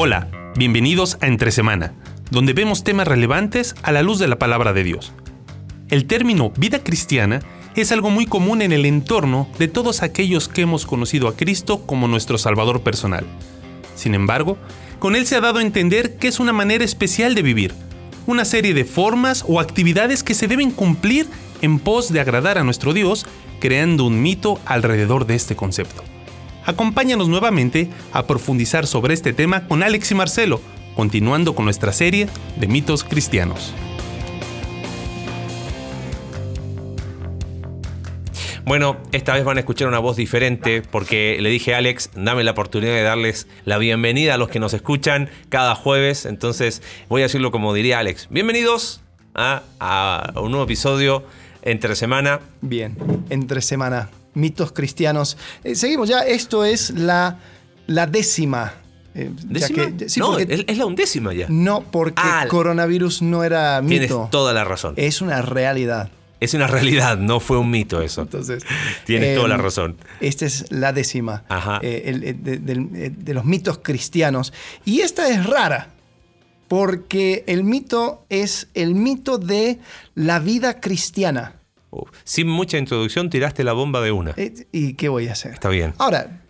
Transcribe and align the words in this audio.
Hola, 0.00 0.28
bienvenidos 0.54 1.18
a 1.20 1.26
Entre 1.26 1.50
Semana, 1.50 1.92
donde 2.30 2.52
vemos 2.52 2.84
temas 2.84 3.08
relevantes 3.08 3.74
a 3.82 3.90
la 3.90 4.00
luz 4.00 4.20
de 4.20 4.28
la 4.28 4.38
palabra 4.38 4.72
de 4.72 4.84
Dios. 4.84 5.12
El 5.88 6.06
término 6.06 6.52
vida 6.56 6.84
cristiana 6.84 7.40
es 7.74 7.90
algo 7.90 8.08
muy 8.08 8.24
común 8.24 8.62
en 8.62 8.70
el 8.70 8.86
entorno 8.86 9.48
de 9.58 9.66
todos 9.66 10.04
aquellos 10.04 10.46
que 10.46 10.62
hemos 10.62 10.86
conocido 10.86 11.26
a 11.26 11.34
Cristo 11.34 11.84
como 11.84 12.06
nuestro 12.06 12.38
Salvador 12.38 12.82
personal. 12.82 13.26
Sin 13.96 14.14
embargo, 14.14 14.56
con 15.00 15.16
él 15.16 15.26
se 15.26 15.34
ha 15.34 15.40
dado 15.40 15.58
a 15.58 15.62
entender 15.62 16.16
que 16.16 16.28
es 16.28 16.38
una 16.38 16.52
manera 16.52 16.84
especial 16.84 17.34
de 17.34 17.42
vivir, 17.42 17.74
una 18.28 18.44
serie 18.44 18.74
de 18.74 18.84
formas 18.84 19.44
o 19.48 19.58
actividades 19.58 20.22
que 20.22 20.34
se 20.34 20.46
deben 20.46 20.70
cumplir 20.70 21.26
en 21.60 21.80
pos 21.80 22.12
de 22.12 22.20
agradar 22.20 22.56
a 22.56 22.62
nuestro 22.62 22.92
Dios, 22.92 23.26
creando 23.58 24.04
un 24.04 24.22
mito 24.22 24.60
alrededor 24.64 25.26
de 25.26 25.34
este 25.34 25.56
concepto. 25.56 26.04
Acompáñanos 26.68 27.30
nuevamente 27.30 27.88
a 28.12 28.26
profundizar 28.26 28.86
sobre 28.86 29.14
este 29.14 29.32
tema 29.32 29.66
con 29.66 29.82
Alex 29.82 30.10
y 30.10 30.14
Marcelo, 30.14 30.60
continuando 30.94 31.54
con 31.54 31.64
nuestra 31.64 31.94
serie 31.94 32.28
de 32.56 32.68
mitos 32.68 33.04
cristianos. 33.04 33.72
Bueno, 38.66 38.98
esta 39.12 39.32
vez 39.32 39.44
van 39.44 39.56
a 39.56 39.60
escuchar 39.60 39.88
una 39.88 39.98
voz 39.98 40.18
diferente 40.18 40.82
porque 40.82 41.38
le 41.40 41.48
dije 41.48 41.74
a 41.74 41.78
Alex, 41.78 42.10
dame 42.14 42.44
la 42.44 42.50
oportunidad 42.50 42.92
de 42.92 43.02
darles 43.02 43.48
la 43.64 43.78
bienvenida 43.78 44.34
a 44.34 44.36
los 44.36 44.50
que 44.50 44.60
nos 44.60 44.74
escuchan 44.74 45.30
cada 45.48 45.74
jueves. 45.74 46.26
Entonces 46.26 46.82
voy 47.08 47.22
a 47.22 47.24
decirlo 47.24 47.50
como 47.50 47.72
diría 47.72 47.98
Alex. 47.98 48.28
Bienvenidos 48.28 49.00
a, 49.34 49.62
a 49.80 50.34
un 50.38 50.50
nuevo 50.50 50.64
episodio 50.64 51.24
entre 51.62 51.96
semana. 51.96 52.40
Bien, 52.60 52.94
entre 53.30 53.62
semana. 53.62 54.10
Mitos 54.38 54.72
cristianos. 54.72 55.36
Eh, 55.64 55.74
seguimos 55.74 56.08
ya, 56.08 56.20
esto 56.20 56.64
es 56.64 56.90
la, 56.90 57.38
la 57.86 58.06
décima. 58.06 58.74
eh, 59.14 59.30
ya 59.36 59.44
¿Décima? 59.66 59.96
que- 59.96 60.08
sí, 60.08 60.20
no, 60.20 60.32
porque- 60.32 60.64
es, 60.68 60.78
la 60.78 60.86
undécima 60.86 61.32
ya. 61.34 61.46
no, 61.48 61.82
porque 61.90 62.14
Ah, 62.22 62.46
coronavirus 62.48 63.22
no 63.22 63.42
era 63.42 63.80
Tienes 63.80 64.10
mito. 64.10 64.28
toda 64.30 64.52
la 64.52 64.62
razón. 64.64 64.94
Es 64.96 65.20
una 65.20 65.42
realidad. 65.42 66.10
Es 66.40 66.54
una 66.54 66.68
realidad, 66.68 67.18
no 67.18 67.40
fue 67.40 67.58
un 67.58 67.68
mito 67.68 68.00
eso. 68.00 68.22
Entonces, 68.22 68.62
Tienes 69.04 69.30
eh, 69.30 69.34
toda 69.34 69.48
la 69.48 69.56
razón. 69.56 69.96
Esta 70.20 70.46
es 70.46 70.70
la 70.70 70.92
décima 70.92 71.42
Ajá. 71.48 71.80
eh, 71.82 72.02
el- 72.06 72.22
el- 72.22 72.42
de, 72.44 72.58
del- 72.58 72.88
eh, 72.94 73.10
de 73.12 73.34
los 73.34 73.44
mitos 73.44 73.78
cristianos. 73.82 74.52
Y 74.84 75.00
esta 75.00 75.28
es 75.30 75.44
rara, 75.46 75.88
porque 76.68 77.42
el 77.48 77.64
mito 77.64 78.24
es 78.28 78.68
el 78.74 78.94
mito 78.94 79.38
de 79.38 79.80
la 80.14 80.38
vida 80.38 80.78
cristiana. 80.80 81.54
Sin 82.24 82.48
mucha 82.48 82.78
introducción 82.78 83.30
tiraste 83.30 83.64
la 83.64 83.72
bomba 83.72 84.00
de 84.00 84.12
una. 84.12 84.34
Eh, 84.36 84.66
¿Y 84.72 84.94
qué 84.94 85.08
voy 85.08 85.28
a 85.28 85.32
hacer? 85.32 85.52
Está 85.52 85.68
bien. 85.68 85.94
Ahora, 85.98 86.42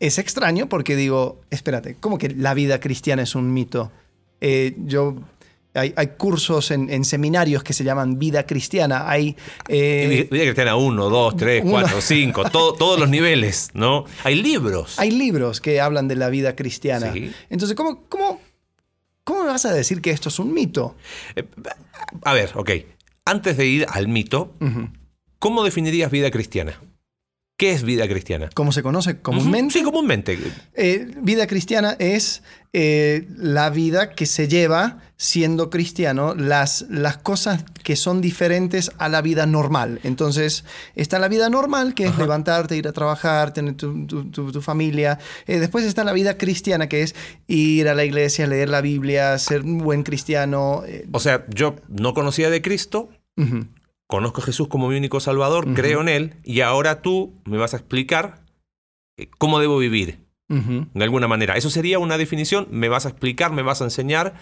es 0.00 0.18
extraño 0.18 0.68
porque 0.68 0.96
digo, 0.96 1.40
espérate, 1.50 1.96
¿cómo 2.00 2.18
que 2.18 2.28
la 2.30 2.54
vida 2.54 2.80
cristiana 2.80 3.22
es 3.22 3.34
un 3.34 3.52
mito? 3.54 3.92
Eh, 4.40 4.74
yo, 4.78 5.14
hay, 5.74 5.94
hay 5.96 6.08
cursos 6.18 6.70
en, 6.72 6.90
en 6.90 7.04
seminarios 7.04 7.62
que 7.62 7.72
se 7.72 7.84
llaman 7.84 8.18
vida 8.18 8.44
cristiana. 8.44 9.08
Hay, 9.08 9.36
eh, 9.68 10.26
Vida 10.30 10.42
cristiana 10.44 10.74
1, 10.76 11.08
2, 11.08 11.36
3, 11.36 11.62
uno. 11.64 11.72
4, 11.72 12.00
5, 12.00 12.50
todos 12.50 12.98
los 12.98 13.08
niveles, 13.08 13.70
¿no? 13.74 14.04
Hay 14.24 14.34
libros. 14.42 14.98
hay 14.98 15.12
libros 15.12 15.60
que 15.60 15.80
hablan 15.80 16.08
de 16.08 16.16
la 16.16 16.28
vida 16.28 16.56
cristiana. 16.56 17.12
Sí. 17.12 17.32
Entonces, 17.48 17.76
¿cómo, 17.76 18.02
cómo, 18.08 18.40
¿cómo 19.24 19.42
me 19.44 19.50
vas 19.50 19.64
a 19.64 19.72
decir 19.72 20.00
que 20.02 20.10
esto 20.10 20.28
es 20.28 20.38
un 20.40 20.52
mito? 20.52 20.96
Eh, 21.36 21.44
A 22.24 22.32
ver, 22.34 22.50
ok. 22.54 22.70
Antes 23.24 23.56
de 23.56 23.66
ir 23.66 23.86
al 23.88 24.08
mito, 24.08 24.54
¿cómo 25.38 25.62
definirías 25.64 26.10
vida 26.10 26.30
cristiana? 26.30 26.80
¿Qué 27.62 27.70
es 27.70 27.84
vida 27.84 28.08
cristiana? 28.08 28.50
¿Cómo 28.54 28.72
se 28.72 28.82
conoce 28.82 29.20
comúnmente? 29.20 29.74
Sí, 29.74 29.84
comúnmente. 29.84 30.36
Eh, 30.74 31.06
vida 31.22 31.46
cristiana 31.46 31.94
es 32.00 32.42
eh, 32.72 33.28
la 33.36 33.70
vida 33.70 34.10
que 34.16 34.26
se 34.26 34.48
lleva 34.48 34.98
siendo 35.16 35.70
cristiano, 35.70 36.34
las, 36.34 36.84
las 36.90 37.18
cosas 37.18 37.64
que 37.84 37.94
son 37.94 38.20
diferentes 38.20 38.90
a 38.98 39.08
la 39.08 39.22
vida 39.22 39.46
normal. 39.46 40.00
Entonces, 40.02 40.64
está 40.96 41.20
la 41.20 41.28
vida 41.28 41.48
normal, 41.50 41.94
que 41.94 42.06
es 42.06 42.18
levantarte, 42.18 42.76
ir 42.76 42.88
a 42.88 42.92
trabajar, 42.92 43.52
tener 43.52 43.74
tu, 43.74 44.06
tu- 44.08 44.24
tu- 44.32 44.50
tu 44.50 44.60
familia. 44.60 45.20
Eh, 45.46 45.60
después 45.60 45.84
está 45.84 46.02
la 46.02 46.12
vida 46.12 46.36
cristiana, 46.38 46.88
que 46.88 47.02
es 47.02 47.14
ir 47.46 47.86
a 47.88 47.94
la 47.94 48.04
iglesia, 48.04 48.48
leer 48.48 48.70
la 48.70 48.80
Biblia, 48.80 49.38
ser 49.38 49.62
un 49.62 49.78
buen 49.78 50.02
cristiano. 50.02 50.82
O 51.12 51.20
sea, 51.20 51.46
yo 51.54 51.76
no 51.86 52.12
conocía 52.12 52.50
de 52.50 52.60
Cristo, 52.60 53.08
ujú. 53.36 53.66
Conozco 54.12 54.40
a 54.42 54.44
Jesús 54.44 54.68
como 54.68 54.88
mi 54.88 54.96
único 54.96 55.18
Salvador, 55.20 55.72
creo 55.74 56.02
en 56.02 56.08
Él, 56.08 56.34
y 56.44 56.60
ahora 56.60 57.00
tú 57.02 57.34
me 57.44 57.56
vas 57.56 57.72
a 57.74 57.78
explicar 57.78 58.42
eh, 59.18 59.28
cómo 59.38 59.58
debo 59.58 59.78
vivir, 59.78 60.20
de 60.48 61.02
alguna 61.04 61.28
manera. 61.28 61.56
Eso 61.56 61.70
sería 61.70 61.98
una 61.98 62.18
definición, 62.18 62.68
me 62.70 62.90
vas 62.90 63.06
a 63.06 63.08
explicar, 63.08 63.52
me 63.52 63.62
vas 63.62 63.80
a 63.80 63.84
enseñar 63.84 64.34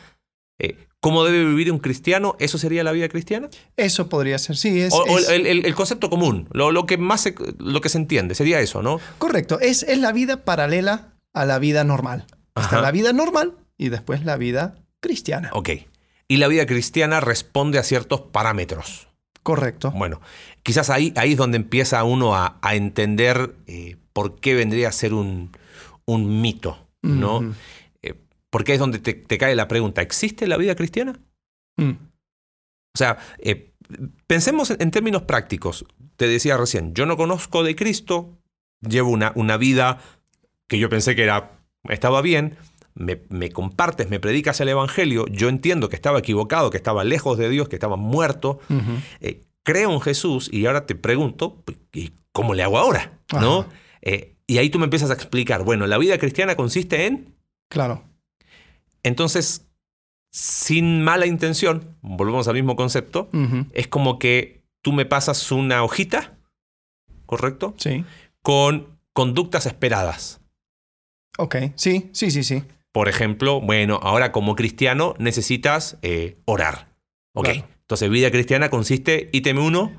eh, 0.59 0.77
cómo 1.01 1.25
debe 1.25 1.45
vivir 1.45 1.71
un 1.73 1.79
cristiano, 1.79 2.35
¿eso 2.41 2.59
sería 2.59 2.83
la 2.85 2.91
vida 2.93 3.09
cristiana? 3.09 3.49
Eso 3.77 4.09
podría 4.09 4.37
ser, 4.39 4.57
sí, 4.57 4.81
es, 4.81 4.93
O, 4.93 5.07
es- 5.19 5.29
el, 5.29 5.47
el- 5.47 5.65
el 5.65 5.75
concepto 5.75 6.11
común, 6.11 6.49
lo, 6.53 6.73
lo 6.73 6.85
que 6.85 6.99
más 6.99 7.21
se, 7.23 7.35
lo 7.59 7.81
que 7.81 7.89
se 7.89 7.99
entiende, 7.99 8.35
sería 8.35 8.61
eso, 8.61 8.83
¿no? 8.83 9.01
correcto. 9.19 9.61
Es, 9.61 9.85
es 9.85 9.99
la 9.99 10.13
vida 10.13 10.45
paralela 10.45 11.15
a 11.33 11.47
la 11.47 11.59
vida 11.61 11.85
normal. 11.85 12.27
Está 12.57 12.81
la 12.83 12.91
vida 12.91 13.13
normal 13.13 13.55
y 13.79 13.89
después 13.89 14.25
la 14.25 14.37
vida 14.37 14.75
cristiana. 15.01 15.51
Ok. 15.55 15.71
Y 16.29 16.37
la 16.39 16.49
vida 16.49 16.67
cristiana 16.67 17.21
responde 17.21 17.79
a 17.79 17.83
ciertos 17.85 18.21
parámetros. 18.21 19.09
Correcto. 19.43 19.91
Bueno, 19.93 20.21
quizás 20.63 20.91
ahí, 20.91 21.13
ahí 21.17 21.33
es 21.33 21.39
donde 21.39 21.57
empieza 21.57 22.05
uno 22.05 22.35
a, 22.35 22.59
a 22.63 22.75
entender 22.75 23.57
eh, 23.67 23.97
por 24.13 24.39
qué 24.41 24.55
vendría 24.55 24.89
a 24.89 24.93
ser 24.93 25.15
un, 25.15 25.51
un 26.05 26.41
mito, 26.41 26.89
¿no? 27.03 27.55
Eh, 28.03 28.15
porque 28.51 28.75
es 28.75 28.79
donde 28.79 28.99
te, 28.99 29.15
te 29.15 29.39
cae 29.39 29.55
la 29.55 29.69
pregunta, 29.69 30.03
¿existe 30.03 30.47
la 30.47 30.57
vida 30.57 30.75
cristiana? 30.75 31.19
Mm. 31.77 31.93
O 31.93 32.99
sea, 32.99 33.19
eh, 33.39 33.73
pensemos 34.27 34.71
en, 34.71 34.83
en 34.83 34.91
términos 34.91 35.23
prácticos. 35.23 35.87
Te 36.17 36.29
decía 36.29 36.57
recién, 36.57 36.93
yo 36.93 37.07
no 37.07 37.17
conozco 37.17 37.63
de 37.65 37.75
Cristo, 37.75 38.39
llevo 38.87 39.11
una, 39.11 39.33
una 39.37 39.57
vida 39.57 39.99
que 40.69 40.79
yo 40.79 40.91
pensé 40.91 41.17
que 41.17 41.23
era, 41.23 41.59
estaba 41.89 42.21
bien, 42.21 42.57
me, 42.95 43.23
me 43.29 43.51
compartes, 43.51 44.11
me 44.11 44.21
predicas 44.21 44.61
el 44.61 44.69
Evangelio, 44.69 45.27
yo 45.29 45.49
entiendo 45.49 45.89
que 45.89 45.97
estaba 45.97 46.19
equivocado, 46.19 46.71
que 46.71 46.77
estaba 46.77 47.05
lejos 47.05 47.39
de 47.39 47.49
Dios, 47.49 47.69
que 47.69 47.77
estaba 47.77 47.97
muerto, 47.97 48.61
eh, 49.21 49.43
creo 49.63 49.93
en 49.93 50.01
Jesús 50.01 50.49
y 50.53 50.67
ahora 50.67 50.87
te 50.87 50.95
pregunto, 50.95 51.63
¿y 51.93 52.13
cómo 52.33 52.55
le 52.55 52.63
hago 52.63 52.79
ahora? 52.79 53.19
¿No? 53.33 53.67
Eh, 54.03 54.37
y 54.47 54.59
ahí 54.59 54.71
tú 54.71 54.79
me 54.79 54.85
empiezas 54.85 55.11
a 55.11 55.15
explicar, 55.15 55.65
bueno, 55.65 55.87
la 55.87 55.99
vida 55.99 56.19
cristiana 56.19 56.57
consiste 56.57 57.07
en... 57.07 57.37
Claro. 57.69 58.03
Entonces, 59.03 59.67
sin 60.33 61.03
mala 61.03 61.27
intención, 61.27 61.97
volvemos 62.03 62.49
al 62.49 62.55
mismo 62.55 62.77
concepto, 62.77 63.31
es 63.73 63.89
como 63.89 64.19
que 64.19 64.63
tú 64.83 64.93
me 64.93 65.07
pasas 65.07 65.53
una 65.53 65.83
hojita, 65.85 66.37
¿correcto? 67.27 67.75
Sí. 67.79 68.05
Con 68.43 68.99
conductas 69.13 69.67
esperadas. 69.67 70.41
Ok. 71.39 71.57
Sí, 71.77 72.11
sí, 72.13 72.31
sí, 72.31 72.43
sí. 72.43 72.65
Por 72.93 73.09
ejemplo, 73.09 73.61
bueno, 73.61 74.01
ahora 74.03 74.33
como 74.33 74.57
cristiano 74.57 75.15
necesitas 75.19 75.99
eh, 76.03 76.39
orar. 76.45 76.89
Ok. 77.35 77.45
Claro. 77.47 77.69
Entonces, 77.83 78.11
vida 78.11 78.31
cristiana 78.31 78.69
consiste, 78.71 79.29
ítem 79.33 79.59
uno, 79.59 79.93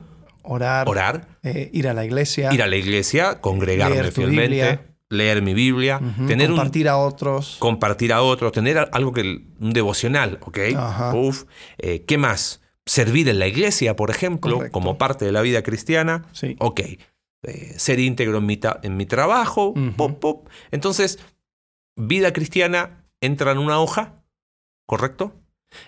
Orar, 0.44 0.90
orar, 0.90 1.28
eh, 1.44 1.70
ir 1.72 1.88
a 1.88 1.94
la 1.94 2.04
iglesia, 2.04 2.52
ir 2.52 2.64
a 2.64 2.68
la 2.68 2.76
iglesia, 2.76 3.42
congregarme 3.42 3.96
Leer 3.98 4.12
fielmente, 4.12 4.42
Biblia. 4.48 4.86
leer 5.10 5.42
mi 5.44 5.54
Biblia, 5.54 6.02
tener 6.26 6.50
un 6.50 6.56
compartir 6.58 6.88
a 6.90 6.98
otros. 6.98 7.58
compartir 7.60 8.12
a 8.12 8.24
otros, 8.24 8.52
tener 8.52 8.90
algo 8.92 9.12
que 9.14 9.22
un 9.60 9.74
devocional, 9.74 10.40
¿ok? 10.42 10.58
Ajá. 10.76 11.14
Uf. 11.14 11.44
Eh, 11.78 12.06
¿Qué 12.08 12.18
más? 12.18 12.62
Servir 12.88 13.30
en 13.30 13.38
la 13.38 13.46
iglesia, 13.46 13.96
por 13.96 14.10
ejemplo, 14.10 14.56
Correcto. 14.56 14.74
como 14.74 14.98
parte 14.98 15.26
de 15.26 15.32
la 15.32 15.42
vida 15.42 15.62
cristiana. 15.62 16.26
Sí. 16.32 16.56
Ok. 16.60 16.80
Eh, 17.44 17.74
ser 17.78 18.00
íntegro 18.00 18.38
en 18.40 18.46
mi, 18.48 18.60
en 18.84 18.98
mi 18.98 19.06
trabajo. 19.06 19.74
Pop, 19.96 20.20
pop. 20.20 20.48
Entonces, 20.72 21.20
vida 22.08 22.34
cristiana 22.34 23.06
entra 23.22 23.52
en 23.52 23.58
una 23.58 23.80
hoja, 23.80 24.24
¿correcto? 24.86 25.34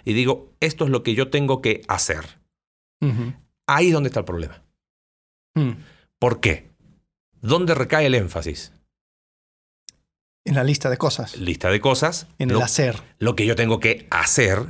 Y 0.05 0.13
digo, 0.13 0.53
esto 0.59 0.85
es 0.85 0.91
lo 0.91 1.03
que 1.03 1.13
yo 1.15 1.29
tengo 1.29 1.61
que 1.61 1.81
hacer. 1.87 2.39
Ahí 3.67 3.87
es 3.87 3.93
donde 3.93 4.07
está 4.07 4.19
el 4.21 4.25
problema. 4.25 4.63
Mm. 5.55 5.71
¿Por 6.19 6.39
qué? 6.39 6.69
¿Dónde 7.41 7.75
recae 7.75 8.05
el 8.05 8.15
énfasis? 8.15 8.71
En 10.45 10.55
la 10.55 10.63
lista 10.63 10.89
de 10.89 10.97
cosas. 10.97 11.37
Lista 11.37 11.69
de 11.69 11.81
cosas, 11.81 12.27
En 12.37 12.49
lo, 12.49 12.57
el 12.57 12.63
hacer. 12.63 13.01
lo 13.19 13.35
que 13.35 13.45
yo 13.45 13.55
tengo 13.55 13.79
que 13.79 14.07
hacer, 14.09 14.65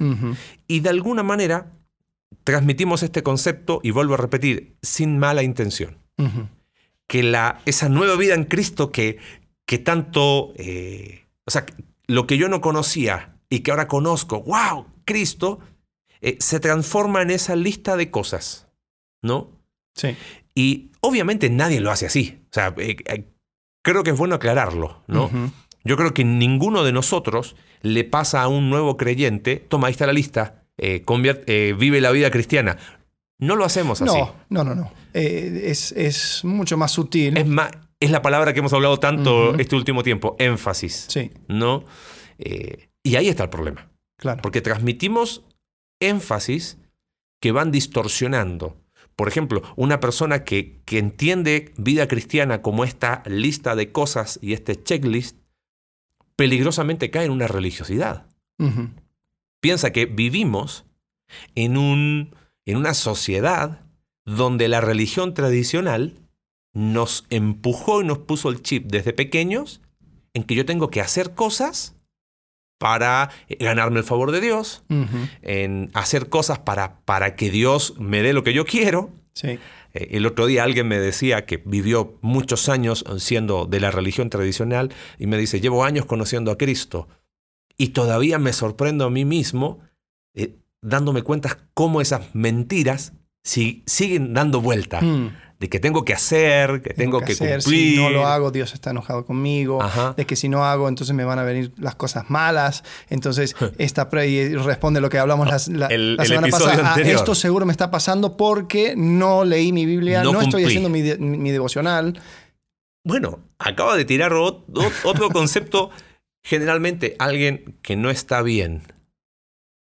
y 0.68 0.80
de 0.80 0.90
alguna 0.90 1.24
manera 1.24 1.72
transmitimos 2.44 3.04
este 3.04 3.22
concepto, 3.24 3.80
y 3.84 3.92
vuelvo 3.92 4.16
a 4.16 4.18
repetir, 4.18 4.76
sin 4.82 5.20
mala 5.20 5.44
intención. 5.44 5.98
Que 7.08 7.22
la, 7.22 7.62
esa 7.66 7.90
nueva 7.90 8.16
vida 8.16 8.34
en 8.34 8.46
Cristo 8.46 8.92
que, 8.92 9.18
que 9.68 9.78
tanto, 9.78 10.54
eh, 10.56 11.23
o 11.46 11.52
sea, 11.52 11.66
lo 12.08 12.28
que 12.28 12.38
yo 12.38 12.50
no 12.50 12.62
conocía 12.62 13.38
y 13.50 13.60
que 13.60 13.72
ahora 13.72 13.88
conozco, 13.88 14.42
wow, 14.44 14.86
Cristo, 15.06 15.60
eh, 16.22 16.38
se 16.40 16.60
transforma 16.60 17.22
en 17.22 17.32
esa 17.32 17.56
lista 17.56 17.96
de 17.98 18.10
cosas, 18.12 18.68
¿no? 19.22 19.52
Sí. 19.96 20.16
Y 20.56 20.92
obviamente 21.02 21.50
nadie 21.50 21.80
lo 21.82 21.92
hace 21.92 22.06
así. 22.06 22.42
O 22.46 22.54
sea, 22.54 22.74
eh, 22.78 22.96
eh, 23.06 23.26
creo 23.84 24.04
que 24.04 24.12
es 24.12 24.18
bueno 24.18 24.36
aclararlo, 24.36 25.04
¿no? 25.08 25.30
Yo 25.84 25.98
creo 25.98 26.14
que 26.14 26.24
ninguno 26.24 26.84
de 26.84 26.94
nosotros 26.94 27.56
le 27.82 28.06
pasa 28.06 28.42
a 28.42 28.48
un 28.48 28.70
nuevo 28.70 28.96
creyente, 28.96 29.58
toma, 29.58 29.88
ahí 29.88 29.92
está 29.92 30.06
la 30.08 30.14
lista, 30.14 30.64
convierte- 31.06 31.74
vive 31.78 32.00
la 32.00 32.12
vida 32.12 32.32
cristiana. 32.32 32.78
No 33.40 33.58
lo 33.58 33.66
hacemos 33.66 34.02
así. 34.02 34.18
No, 34.18 34.34
no, 34.50 34.64
no, 34.64 34.76
no. 34.76 34.92
Eh, 35.14 35.64
es, 35.66 35.92
es 35.92 36.46
mucho 36.46 36.78
más 36.78 36.92
sutil. 36.92 37.36
Es, 37.36 37.46
más, 37.46 37.72
es 38.04 38.12
la 38.12 38.22
palabra 38.22 38.54
que 38.54 38.60
hemos 38.60 38.74
hablado 38.74 39.00
tanto 39.00 39.56
este 39.56 39.76
último 39.76 40.04
tiempo, 40.04 40.36
énfasis. 40.40 41.06
Sí, 41.10 41.32
¿no? 41.48 41.86
Eh, 42.38 42.90
y 43.04 43.16
ahí 43.16 43.28
está 43.28 43.44
el 43.44 43.50
problema. 43.50 43.90
claro. 44.18 44.42
Porque 44.42 44.62
transmitimos 44.62 45.44
énfasis 46.00 46.78
que 47.42 47.52
van 47.52 47.72
distorsionando. 47.72 48.78
Por 49.16 49.28
ejemplo, 49.28 49.62
una 49.76 50.00
persona 50.00 50.44
que, 50.44 50.82
que 50.86 50.98
entiende 50.98 51.74
vida 51.78 52.08
cristiana 52.08 52.62
como 52.62 52.84
esta 52.84 53.22
lista 53.26 53.76
de 53.76 53.92
cosas 53.92 54.40
y 54.42 54.54
este 54.54 54.82
checklist, 54.82 55.38
peligrosamente 56.36 57.12
cae 57.12 57.26
en 57.26 57.32
una 57.32 57.48
religiosidad. 57.48 58.26
Piensa 59.60 59.92
que 59.92 60.06
vivimos 60.06 60.86
en, 61.56 61.78
un, 61.78 62.36
en 62.66 62.78
una 62.78 62.94
sociedad 62.94 63.82
donde 64.26 64.68
la 64.68 64.82
religión 64.82 65.34
tradicional 65.34 66.23
nos 66.74 67.26
empujó 67.30 68.02
y 68.02 68.06
nos 68.06 68.20
puso 68.20 68.50
el 68.50 68.62
chip 68.62 68.88
desde 68.92 69.14
pequeños 69.14 69.82
en 70.34 70.44
que 70.44 70.56
yo 70.56 70.66
tengo 70.66 70.90
que 70.90 71.02
hacer 71.02 71.34
cosas 71.36 71.96
para 72.80 73.30
ganarme 73.60 74.00
el 74.00 74.06
favor 74.06 74.32
de 74.32 74.42
Dios, 74.42 74.84
en 75.42 75.90
hacer 75.94 76.28
cosas 76.30 76.60
para, 76.60 77.00
para 77.06 77.36
que 77.36 77.50
Dios 77.50 77.96
me 78.00 78.22
dé 78.22 78.34
lo 78.34 78.44
que 78.44 78.54
yo 78.54 78.66
quiero. 78.66 79.12
Sí. 79.34 79.58
Eh, 79.94 80.08
El 80.12 80.26
otro 80.26 80.48
día 80.48 80.64
alguien 80.64 80.88
me 80.88 81.00
decía 81.00 81.46
que 81.46 81.58
vivió 81.58 82.18
muchos 82.22 82.68
años 82.68 83.06
siendo 83.20 83.66
de 83.66 83.80
la 83.80 83.90
religión 83.92 84.30
tradicional 84.30 84.92
y 85.18 85.28
me 85.28 85.38
dice, 85.38 85.62
llevo 85.62 85.86
años 85.86 86.06
conociendo 86.06 86.52
a 86.52 86.58
Cristo 86.58 87.08
y 87.78 87.90
todavía 87.90 88.38
me 88.38 88.52
sorprendo 88.52 89.06
a 89.06 89.10
mí 89.10 89.24
mismo 89.24 89.80
eh, 90.36 90.58
dándome 90.82 91.22
cuenta 91.22 91.60
cómo 91.74 92.02
esas 92.02 92.36
mentiras 92.36 93.14
si- 93.44 93.84
siguen 93.86 94.34
dando 94.34 94.60
vuelta. 94.60 95.00
Mm. 95.02 95.38
De 95.64 95.70
que 95.70 95.80
tengo 95.80 96.04
que 96.04 96.12
hacer, 96.14 96.82
que 96.82 96.94
tengo, 96.94 97.22
que, 97.22 97.32
hacer, 97.32 97.62
cumplir. 97.64 97.96
Si 97.96 98.02
no 98.02 98.10
lo 98.10 98.28
hago, 98.28 98.52
Dios 98.52 98.74
está 98.74 98.90
enojado 98.90 99.26
conmigo. 99.26 99.82
Ajá. 99.82 100.14
De 100.18 100.26
que 100.26 100.36
si 100.36 100.50
no 100.50 100.66
hago, 100.66 100.90
entonces 100.90 101.16
me 101.16 101.24
van 101.24 101.40
a 101.40 101.44
venir 101.44 101.72
las 101.78 101.96
cosas 101.96 102.30
malas. 102.30 102.84
Entonces, 103.10 103.56
esta 103.78 104.10
pre 104.10 104.28
y 104.28 104.56
responde 104.58 105.00
lo 105.00 105.10
que 105.10 105.20
hablamos 105.20 105.48
las- 105.48 105.70
la, 105.70 105.88
El- 105.88 106.18
la 106.18 106.24
el 106.24 106.28
semana 106.28 106.48
pasada. 106.50 106.96
Ah, 106.96 107.00
esto 107.00 107.34
seguro 107.34 107.66
me 107.66 107.72
está 107.72 107.90
pasando 107.90 108.36
porque 108.36 108.94
no 108.98 109.46
leí 109.46 109.72
mi 109.72 109.86
Biblia, 109.86 110.22
No 110.22 110.34
no, 110.34 110.42
estoy 110.42 110.66
haciendo 110.66 110.90
mi, 110.90 111.02
de- 111.02 111.18
mi 111.18 111.52
devocional. 111.52 112.20
Bueno, 113.06 113.40
acaba 113.58 113.96
de 113.96 114.04
tirar 114.04 114.34
ot- 114.34 114.66
ot- 114.68 114.92
otro 115.06 115.30
concepto. 115.32 115.92
Generalmente 116.46 117.16
alguien 117.20 117.80
que 117.82 117.96
no 117.96 118.10
está 118.10 118.42
bien, 118.42 118.82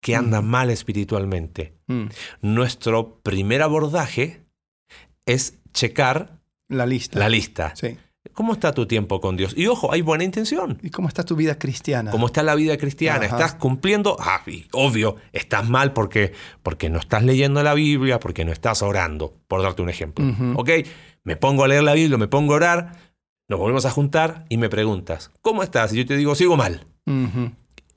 que 0.01 0.15
anda 0.15 0.39
Ujú. 0.39 0.47
mal 0.47 0.71
espiritualmente. 0.71 1.75
Mm. 1.89 2.05
Nuestro 2.43 3.19
primer 3.25 3.61
abordaje 3.63 4.45
es 5.27 5.59
checar 5.75 6.41
La 6.69 6.87
lista. 6.87 7.19
la 7.19 7.29
lista. 7.29 7.73
Sí. 7.77 7.99
¿Cómo 8.33 8.55
está 8.55 8.73
tu 8.73 8.87
tiempo 8.87 9.21
con 9.21 9.37
Dios? 9.37 9.53
Y 9.55 9.67
ojo, 9.67 9.93
hay 9.93 10.01
buena 10.01 10.25
intención. 10.25 10.79
¿Y 10.83 10.89
cómo 10.89 11.09
está 11.09 11.25
tu 11.25 11.37
vida 11.37 11.59
cristiana? 11.59 12.11
¿Cómo 12.11 12.27
está 12.27 12.43
la 12.43 12.55
vida 12.55 12.79
cristiana? 12.79 13.27
Ajá. 13.27 13.37
¿Estás 13.37 13.55
cumpliendo? 13.57 14.17
Ah, 14.19 14.41
y 14.47 14.67
obvio, 14.73 15.17
estás 15.33 15.69
mal 15.69 15.93
porque, 15.93 16.33
porque 16.63 16.89
no 16.89 16.99
estás 16.99 17.23
leyendo 17.23 17.63
la 17.63 17.75
Biblia, 17.75 18.19
porque 18.19 18.47
no 18.47 18.53
estás 18.53 18.81
orando, 18.83 19.35
por 19.47 19.63
darte 19.63 19.83
un 19.83 19.91
ejemplo. 19.91 20.25
¿Ok? 20.57 20.71
Me 21.23 21.37
pongo 21.37 21.65
a 21.65 21.69
leer 21.69 21.83
la 21.83 21.93
Biblia, 21.93 22.17
me 22.17 22.27
pongo 22.29 22.55
a 22.55 22.57
orar, 22.57 22.97
nos 23.47 23.61
volvemos 23.61 23.85
a 23.85 23.91
juntar 23.91 24.47
y 24.49 24.57
me 24.57 24.71
preguntas, 24.71 25.31
¿cómo 25.43 25.63
estás? 25.63 25.93
Y 25.93 25.99
yo 25.99 26.07
te 26.07 26.17
digo, 26.17 26.35
sigo 26.35 26.57
mal. 26.57 26.87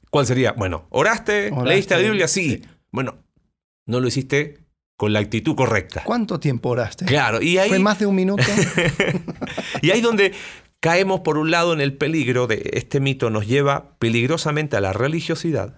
¿Cuál 0.10 0.26
sería? 0.26 0.52
Bueno, 0.52 0.88
¿oraste? 0.90 1.52
Oraste, 1.52 1.70
¿Leíste 1.70 1.96
la 1.96 2.02
Biblia? 2.02 2.28
Sí. 2.28 2.50
sí. 2.50 2.62
Bueno, 2.92 3.16
no 3.86 4.02
lo 4.02 4.08
hiciste 4.08 4.67
con 4.98 5.14
la 5.14 5.20
actitud 5.20 5.56
correcta. 5.56 6.04
¿Cuánto 6.04 6.40
tiempo 6.40 6.70
oraste? 6.70 7.06
Claro, 7.06 7.42
y 7.42 7.58
ahí, 7.60 7.70
¿Fue 7.70 7.80
más 7.80 8.00
de 8.00 8.06
un 8.08 8.16
minuto? 8.16 8.44
y 9.82 9.92
ahí 9.92 9.98
es 10.00 10.04
donde 10.04 10.34
caemos 10.80 11.22
por 11.22 11.38
un 11.38 11.52
lado 11.52 11.72
en 11.74 11.82
el 11.82 11.94
peligro 11.96 12.48
de 12.48 12.72
este 12.74 13.00
mito, 13.00 13.30
nos 13.30 13.48
lleva 13.48 13.98
peligrosamente 14.00 14.76
a 14.76 14.82
la 14.82 14.94
religiosidad 14.94 15.76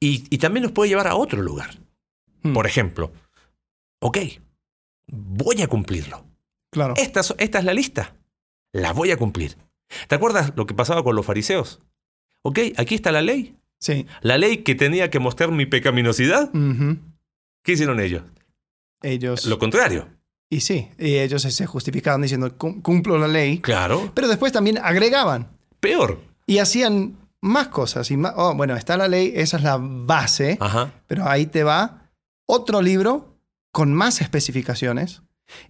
y, 0.00 0.24
y 0.30 0.38
también 0.38 0.62
nos 0.64 0.72
puede 0.72 0.88
llevar 0.90 1.06
a 1.08 1.16
otro 1.16 1.42
lugar. 1.42 1.78
Mm. 2.42 2.52
Por 2.52 2.66
ejemplo, 2.66 3.12
ok, 4.00 4.18
voy 5.10 5.62
a 5.62 5.68
cumplirlo. 5.68 6.24
Claro. 6.72 6.94
Esta, 6.96 7.20
es- 7.20 7.34
esta 7.38 7.58
es 7.58 7.64
la 7.64 7.74
lista, 7.74 8.14
la 8.72 8.92
voy 8.92 9.10
a 9.10 9.16
cumplir. 9.16 9.56
¿Te 10.08 10.14
acuerdas 10.14 10.52
lo 10.56 10.66
que 10.66 10.74
pasaba 10.74 11.02
con 11.04 11.14
los 11.16 11.24
fariseos? 11.26 11.80
Ok, 12.42 12.58
aquí 12.76 12.94
está 12.94 13.12
la 13.12 13.22
ley. 13.22 13.56
Sí. 13.80 14.06
La 14.22 14.38
ley 14.38 14.58
que 14.58 14.74
tenía 14.74 15.10
que 15.10 15.18
mostrar 15.18 15.50
mi 15.52 15.66
pecaminosidad. 15.66 16.50
¿Qué 17.66 17.72
hicieron 17.72 17.98
ellos? 17.98 18.22
Ellos. 19.02 19.44
Lo 19.46 19.58
contrario. 19.58 20.08
Y 20.48 20.60
sí, 20.60 20.88
y 20.98 21.16
ellos 21.16 21.42
se 21.42 21.66
justificaban 21.66 22.22
diciendo, 22.22 22.56
"Cum- 22.56 22.80
cumplo 22.80 23.18
la 23.18 23.26
ley. 23.26 23.58
Claro. 23.58 24.12
Pero 24.14 24.28
después 24.28 24.52
también 24.52 24.78
agregaban 24.78 25.48
Peor. 25.80 26.20
y 26.46 26.58
hacían 26.58 27.16
más 27.40 27.66
cosas. 27.68 28.08
Y 28.12 28.16
más, 28.16 28.34
oh, 28.36 28.54
bueno, 28.54 28.76
está 28.76 28.96
la 28.96 29.08
ley, 29.08 29.32
esa 29.34 29.56
es 29.56 29.64
la 29.64 29.78
base, 29.80 30.56
Ajá. 30.60 30.92
pero 31.08 31.28
ahí 31.28 31.46
te 31.46 31.64
va 31.64 32.08
otro 32.48 32.80
libro 32.80 33.36
con 33.72 33.92
más 33.92 34.20
especificaciones. 34.20 35.22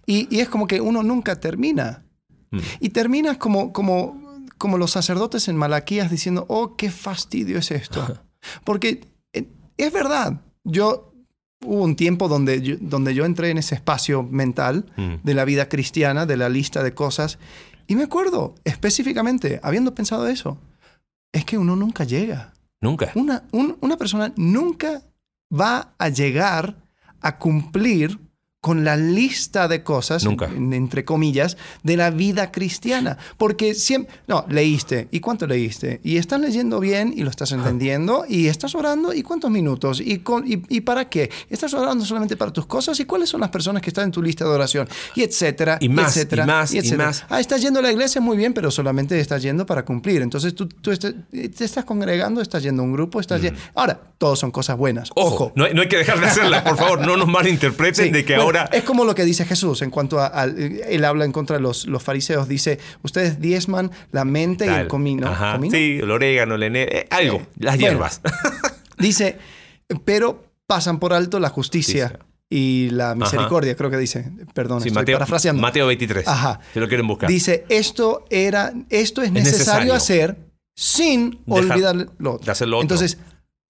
Y, 0.05 0.27
y 0.35 0.41
es 0.41 0.49
como 0.49 0.67
que 0.67 0.79
uno 0.79 1.01
nunca 1.01 1.39
termina. 1.39 2.03
Mm. 2.51 2.59
Y 2.79 2.89
terminas 2.89 3.37
como, 3.37 3.73
como, 3.73 4.21
como 4.59 4.77
los 4.77 4.91
sacerdotes 4.91 5.47
en 5.47 5.57
Malaquías 5.57 6.11
diciendo, 6.11 6.45
oh, 6.49 6.75
qué 6.77 6.91
fastidio 6.91 7.57
es 7.57 7.71
esto. 7.71 8.19
Porque 8.63 9.01
eh, 9.33 9.47
es 9.77 9.91
verdad, 9.91 10.41
yo 10.63 11.06
hubo 11.65 11.83
un 11.83 11.95
tiempo 11.95 12.27
donde 12.27 12.61
yo, 12.61 12.75
donde 12.79 13.13
yo 13.13 13.25
entré 13.25 13.49
en 13.49 13.57
ese 13.57 13.75
espacio 13.75 14.23
mental 14.23 14.85
Mm. 14.95 15.15
de 15.23 15.33
la 15.33 15.45
vida 15.45 15.69
cristiana, 15.69 16.25
de 16.25 16.37
la 16.37 16.49
lista 16.49 16.83
de 16.83 16.93
cosas, 16.93 17.39
y 17.87 17.95
me 17.95 18.03
acuerdo 18.03 18.55
específicamente, 18.63 19.59
habiendo 19.63 19.93
pensado 19.95 20.27
eso, 20.27 20.57
es 21.33 21.45
que 21.45 21.57
uno 21.57 21.75
nunca 21.75 22.03
llega. 22.03 22.53
Nunca. 22.81 23.11
Una, 23.15 23.43
un- 23.51 23.77
una 23.81 23.97
persona 23.97 24.33
nunca 24.37 25.01
va 25.51 25.93
a 25.97 26.09
llegar 26.09 26.77
a 27.21 27.37
cumplir 27.37 28.19
con 28.67 28.83
la 28.83 28.97
lista 28.97 29.69
de 29.69 29.81
cosas, 29.81 30.25
Nunca. 30.25 30.45
en- 30.47 30.73
entre 30.73 31.05
comillas, 31.05 31.55
de 31.83 31.95
la 31.95 32.09
vida 32.11 32.51
cristiana. 32.51 33.17
Porque 33.37 33.73
siempre, 33.73 34.13
no, 34.27 34.45
leíste. 34.49 35.07
¿Y 35.11 35.21
cuánto 35.21 35.47
leíste? 35.47 36.01
Y 36.03 36.17
estás 36.17 36.41
leyendo 36.41 36.81
bien 36.81 37.13
y 37.15 37.21
lo 37.23 37.29
estás 37.29 37.53
entendiendo. 37.53 38.25
Y 38.27 38.47
estás 38.47 38.75
orando. 38.75 39.13
¿Y 39.13 39.23
cuántos 39.23 39.49
minutos? 39.49 40.01
¿Y, 40.03 40.17
con- 40.19 40.45
y, 40.45 40.61
y 40.67 40.81
para 40.81 41.07
qué? 41.07 41.29
¿Estás 41.49 41.73
orando 41.73 42.03
solamente 42.03 42.35
para 42.35 42.51
tus 42.51 42.65
cosas? 42.65 42.99
¿Y 42.99 43.05
cuáles 43.05 43.29
son 43.29 43.39
las 43.39 43.49
personas 43.49 43.81
que 43.81 43.89
están 43.89 44.03
en 44.03 44.11
tu 44.11 44.21
lista 44.21 44.43
de 44.43 44.51
oración? 44.51 44.87
Y 45.15 45.23
etcétera. 45.23 45.77
Y 45.79 45.87
más, 45.87 46.17
etcétera, 46.17 46.43
y 46.43 46.47
más, 46.47 46.73
y 46.73 46.77
etcétera. 46.79 47.05
más. 47.05 47.23
Ah, 47.29 47.39
estás 47.39 47.61
yendo 47.61 47.79
a 47.79 47.83
la 47.83 47.91
iglesia 47.91 48.19
muy 48.19 48.35
bien, 48.35 48.53
pero 48.53 48.69
solamente 48.69 49.17
estás 49.17 49.41
yendo 49.41 49.65
para 49.65 49.85
cumplir. 49.85 50.21
Entonces 50.21 50.53
tú, 50.53 50.67
tú 50.67 50.91
estás- 50.91 51.13
te 51.31 51.63
estás 51.63 51.85
congregando, 51.85 52.41
estás 52.41 52.63
yendo 52.63 52.81
a 52.81 52.85
un 52.85 52.91
grupo, 52.91 53.21
estás 53.21 53.41
yendo... 53.41 53.57
Ahora, 53.75 53.99
todos 54.17 54.39
son 54.39 54.51
cosas 54.51 54.75
buenas. 54.77 55.09
Ojo, 55.15 55.27
Ojo. 55.37 55.51
No, 55.55 55.65
hay, 55.65 55.73
no 55.73 55.81
hay 55.83 55.87
que 55.87 55.97
dejar 55.97 56.19
de 56.19 56.25
hacerla, 56.25 56.63
por 56.63 56.77
favor. 56.77 57.05
No 57.05 57.15
nos 57.17 57.27
malinterpreten 57.27 58.05
Sí, 58.05 58.11
de 58.11 58.25
que 58.25 58.33
bueno, 58.33 58.43
ahora. 58.45 58.56
Es 58.71 58.83
como 58.83 59.05
lo 59.05 59.15
que 59.15 59.23
dice 59.25 59.45
Jesús 59.45 59.81
en 59.81 59.89
cuanto 59.89 60.19
a... 60.19 60.27
al- 60.27 60.57
él 60.57 61.05
habla 61.05 61.25
en 61.25 61.31
contra 61.31 61.57
de 61.57 61.61
los, 61.61 61.85
los 61.87 62.01
fariseos. 62.03 62.47
Dice, 62.47 62.79
ustedes 63.03 63.39
diezman 63.39 63.91
la 64.11 64.25
mente 64.25 64.65
y 64.65 64.69
el 64.69 64.87
comino. 64.87 65.27
Ajá, 65.27 65.53
¿Comino? 65.55 65.75
Sí, 65.75 65.99
el 66.01 66.11
orégano, 66.11 66.55
el 66.55 66.63
ene- 66.63 66.87
eh, 66.89 67.07
algo, 67.09 67.41
las 67.57 67.75
bueno. 67.75 67.91
hierbas. 67.93 68.21
Dice, 68.97 69.37
pero 70.05 70.43
pasan 70.65 70.99
por 70.99 71.13
alto 71.13 71.39
la 71.39 71.49
justicia 71.49 72.07
Justicia. 72.09 72.25
y 72.49 72.89
la 72.91 73.13
misericordia, 73.15 73.75
creo 73.75 73.89
que 73.91 73.97
dice. 73.97 74.31
Perdón, 74.53 74.81
Sí, 74.81 74.87
estoy 74.89 75.01
Mateo, 75.01 75.15
parafraseando. 75.17 75.61
Mateo 75.61 75.87
23. 75.87 76.27
Ajá. 76.27 76.59
Si 76.73 76.79
lo 76.79 76.87
quieren 76.87 77.07
buscar. 77.07 77.29
Dice, 77.29 77.65
esto, 77.69 78.25
era, 78.29 78.73
esto 78.89 79.21
es, 79.21 79.31
necesario, 79.31 79.93
necesario. 79.93 79.93
hacer 79.93 80.37
sin 80.75 81.39
Dejar 81.45 81.71
olvidar 81.71 81.95
lo 82.17 82.33
otro. 82.33 82.45
de 82.45 82.51
hacer 82.51 82.67
lo 82.67 82.77
otro. 82.77 82.83
Entonces, 82.83 83.17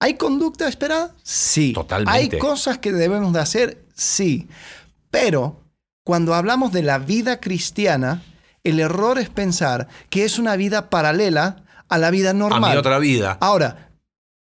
¿hay 0.00 0.14
conducta 0.14 0.68
esperada? 0.68 1.14
Sí. 1.22 1.72
Totalmente. 1.72 2.36
¿Hay 2.36 2.40
cosas 2.40 2.78
que 2.78 2.92
debemos 2.92 3.32
de 3.32 3.40
hacer? 3.40 3.84
Sí. 3.94 4.48
Pero 5.10 5.64
cuando 6.04 6.34
hablamos 6.34 6.72
de 6.72 6.82
la 6.82 6.98
vida 6.98 7.40
cristiana, 7.40 8.22
el 8.64 8.80
error 8.80 9.18
es 9.18 9.28
pensar 9.28 9.88
que 10.10 10.24
es 10.24 10.38
una 10.38 10.56
vida 10.56 10.90
paralela 10.90 11.64
a 11.88 11.98
la 11.98 12.10
vida 12.10 12.30
a 12.30 12.34
normal. 12.34 12.72
mi 12.72 12.76
otra 12.76 12.98
vida. 12.98 13.38
Ahora, 13.40 13.90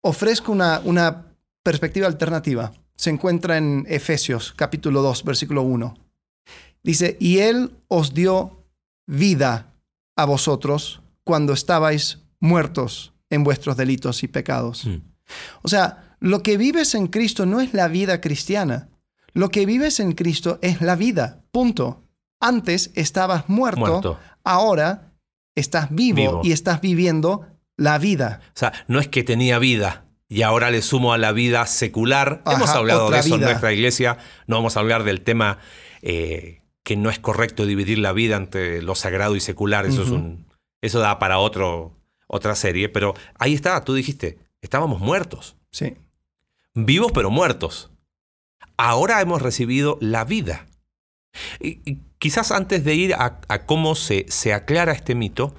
ofrezco 0.03 0.53
una, 0.53 0.81
una 0.85 1.27
perspectiva 1.63 2.07
alternativa. 2.07 2.73
Se 2.97 3.11
encuentra 3.11 3.57
en 3.59 3.87
Efesios 3.89 4.53
capítulo 4.57 5.03
2, 5.03 5.25
versículo 5.25 5.63
1. 5.63 5.95
Dice, 6.83 7.17
y 7.21 7.39
Él 7.39 7.77
os 7.89 8.15
dio 8.15 8.65
vida 9.07 9.75
a 10.17 10.25
vosotros 10.25 11.03
cuando 11.25 11.53
estabais 11.53 12.19
muertos 12.41 13.13
en 13.31 13.45
vuestros 13.45 13.77
delitos 13.77 14.23
y 14.23 14.29
pecados. 14.29 14.87
Mm. 14.87 15.03
O 15.63 15.69
sea, 15.69 16.17
lo 16.21 16.43
que 16.43 16.57
vives 16.57 16.95
en 16.95 17.07
Cristo 17.07 17.47
no 17.47 17.61
es 17.61 17.75
la 17.75 17.89
vida 17.89 18.21
cristiana. 18.21 18.89
Lo 19.39 19.51
que 19.51 19.67
vives 19.67 20.01
en 20.01 20.15
Cristo 20.15 20.59
es 20.63 20.81
la 20.81 20.97
vida. 20.97 21.45
Punto. 21.53 22.03
Antes 22.41 22.91
estabas 22.97 23.49
muerto, 23.49 23.79
Muerto. 23.79 24.19
ahora 24.43 25.13
estás 25.55 25.95
vivo, 25.95 26.17
Vivo. 26.17 26.41
y 26.43 26.51
estás 26.51 26.81
viviendo 26.81 27.47
la 27.77 27.99
vida. 27.99 28.41
O 28.49 28.59
sea, 28.59 28.73
no 28.89 28.99
es 28.99 29.07
que 29.07 29.23
tenía 29.23 29.61
vida 29.61 30.07
y 30.29 30.43
ahora 30.43 30.73
le 30.73 30.83
sumo 30.83 31.13
a 31.13 31.19
la 31.19 31.31
vida 31.31 31.65
secular. 31.67 32.43
Ajá, 32.45 32.57
Hemos 32.57 32.71
hablado 32.71 33.11
de 33.11 33.21
eso 33.21 33.37
en 33.37 33.43
nuestra 33.43 33.73
iglesia. 33.73 34.19
No 34.49 34.57
vamos 34.57 34.77
a 34.77 34.81
hablar 34.81 35.05
del 35.05 35.21
tema 35.21 35.59
eh, 36.03 36.63
que 36.83 36.97
no 36.97 37.09
es 37.09 37.21
correcto 37.21 37.65
dividir 37.65 38.01
la 38.01 38.13
vida 38.13 38.35
entre 38.35 38.83
lo 38.83 38.97
sagrado 38.97 39.37
y 39.37 39.41
secular. 39.41 39.87
Eso, 39.87 40.03
es 40.03 40.11
un, 40.11 40.47
eso 40.83 40.99
da 40.99 41.21
para 41.21 41.39
otro, 41.39 41.93
otra 42.27 42.57
serie. 42.57 42.89
Pero 42.89 43.15
ahí 43.39 43.55
está, 43.55 43.85
tú 43.85 43.95
dijiste, 43.95 44.41
estábamos 44.63 44.99
muertos. 44.99 45.55
Sí. 45.71 45.97
Vivos 46.75 47.13
pero 47.13 47.31
muertos. 47.31 47.93
Ahora 48.79 49.21
hemos 49.21 49.43
recibido 49.43 49.99
la 50.01 50.25
vida. 50.25 50.67
Y, 51.61 51.99
quizás 52.19 52.51
antes 52.53 52.85
de 52.85 52.95
ir 52.95 53.15
a, 53.15 53.41
cómo 53.67 53.95
se, 53.95 54.25
se 54.29 54.55
aclara 54.55 54.93
este 54.93 55.15
mito, 55.15 55.55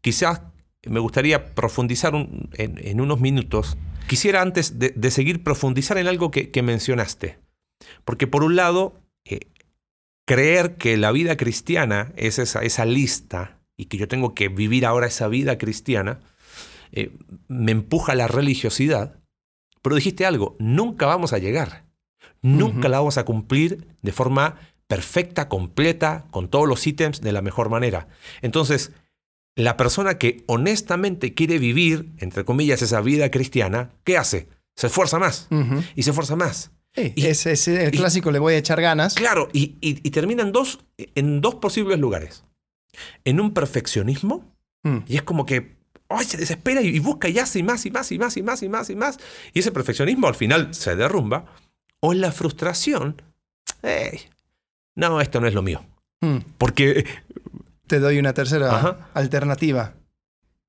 quizás 0.00 0.42
me 0.86 1.00
gustaría 1.00 1.54
profundizar 1.54 2.14
un- 2.14 2.50
en, 2.54 2.78
en 2.86 3.00
unos 3.00 3.20
minutos. 3.20 3.76
Quisiera 4.08 4.42
antes 4.42 4.78
de, 4.78 5.10
seguir 5.10 5.42
profundizar 5.42 5.98
en 5.98 6.08
algo 6.08 6.30
que, 6.30 6.50
que 6.50 6.62
mencionaste. 6.62 7.38
Porque 8.04 8.26
por 8.26 8.44
un 8.44 8.56
lado, 8.56 9.00
eh, 9.24 9.40
creer 10.26 10.76
que 10.76 10.96
la 10.96 11.12
vida 11.12 11.36
cristiana 11.36 12.12
es 12.16 12.38
esa, 12.38 12.60
esa 12.62 12.84
lista 12.84 13.60
y 13.76 13.86
que 13.86 13.96
yo 13.96 14.08
tengo 14.08 14.34
que 14.34 14.48
vivir 14.48 14.86
ahora 14.86 15.06
esa 15.06 15.28
vida 15.28 15.58
cristiana, 15.58 16.20
eh, 16.92 17.12
me 17.48 17.72
empuja 17.72 18.12
a 18.12 18.16
la 18.16 18.28
religiosidad. 18.28 19.20
Pero 19.82 19.96
dijiste 19.96 20.24
algo, 20.26 20.56
nunca 20.58 21.06
vamos 21.06 21.32
a 21.32 21.38
llegar. 21.38 21.83
Nunca 22.44 22.78
Ujú. 22.80 22.88
la 22.88 22.98
vamos 22.98 23.18
a 23.18 23.24
cumplir 23.24 23.88
de 24.02 24.12
forma 24.12 24.56
perfecta, 24.86 25.48
completa, 25.48 26.26
con 26.30 26.48
todos 26.48 26.68
los 26.68 26.86
ítems 26.86 27.20
de 27.22 27.32
la 27.32 27.40
mejor 27.42 27.70
manera. 27.70 28.06
Entonces, 28.42 28.92
la 29.56 29.76
persona 29.76 30.18
que 30.18 30.44
honestamente 30.46 31.32
quiere 31.32 31.58
vivir, 31.58 32.12
entre 32.18 32.44
comillas, 32.44 32.82
esa 32.82 33.00
vida 33.00 33.30
cristiana, 33.30 33.90
¿qué 34.04 34.18
hace? 34.18 34.48
Se 34.76 34.88
esfuerza 34.88 35.18
más 35.18 35.48
Ujú. 35.50 35.82
y 35.94 36.02
se 36.02 36.10
esfuerza 36.10 36.36
más. 36.36 36.70
Sí, 36.94 37.12
Y- 37.16 37.26
es, 37.26 37.46
es 37.46 37.66
el 37.66 37.94
y- 37.94 37.96
clásico, 37.98 38.30
le 38.30 38.38
voy 38.38 38.54
a 38.54 38.58
echar 38.58 38.80
ganas. 38.80 39.14
Claro, 39.14 39.48
y, 39.52 39.76
y- 39.80 39.98
y 40.06 40.10
termina 40.10 40.42
en 40.42 40.52
dos, 40.52 40.80
en 40.98 41.40
dos 41.40 41.54
posibles 41.56 41.98
lugares. 41.98 42.44
En 43.24 43.40
un 43.40 43.52
perfeccionismo, 43.54 44.52
Mm. 44.84 44.98
y 45.08 45.16
es 45.16 45.22
como 45.22 45.46
que 45.46 45.76
ay, 46.10 46.26
se 46.26 46.36
desespera 46.36 46.82
y, 46.82 46.88
y 46.88 46.98
busca 46.98 47.28
y 47.28 47.38
hace 47.38 47.60
y 47.60 47.62
más 47.62 47.86
y 47.86 47.90
más 47.90 48.12
y 48.12 48.18
más 48.18 48.36
y 48.36 48.42
más 48.42 48.62
y 48.62 48.68
más 48.68 48.90
y 48.90 48.96
más. 48.96 49.18
Y 49.54 49.60
ese 49.60 49.72
perfeccionismo 49.72 50.28
al 50.28 50.34
final 50.34 50.74
se 50.74 50.94
derrumba. 50.94 51.46
O 52.06 52.12
en 52.12 52.20
la 52.20 52.32
frustración, 52.32 53.22
"Ey, 53.82 54.20
no, 54.94 55.20
esto 55.20 55.40
no 55.40 55.46
es 55.48 55.54
lo 55.54 55.62
mío. 55.62 55.80
Mm. 56.20 56.38
Porque, 56.58 57.04
Te 57.86 57.98
doy 58.00 58.18
una 58.18 58.32
tercera 58.32 58.74
Ajá. 58.74 59.08
alternativa. 59.12 59.92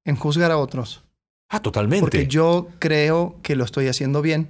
En 0.03 0.15
juzgar 0.17 0.51
a 0.51 0.57
otros. 0.57 1.03
ah, 1.49 1.61
totalmente. 1.61 2.01
Porque 2.01 2.27
yo 2.27 2.67
creo 2.79 3.39
que 3.43 3.55
lo 3.55 3.63
estoy 3.63 3.87
haciendo 3.87 4.21
bien. 4.21 4.49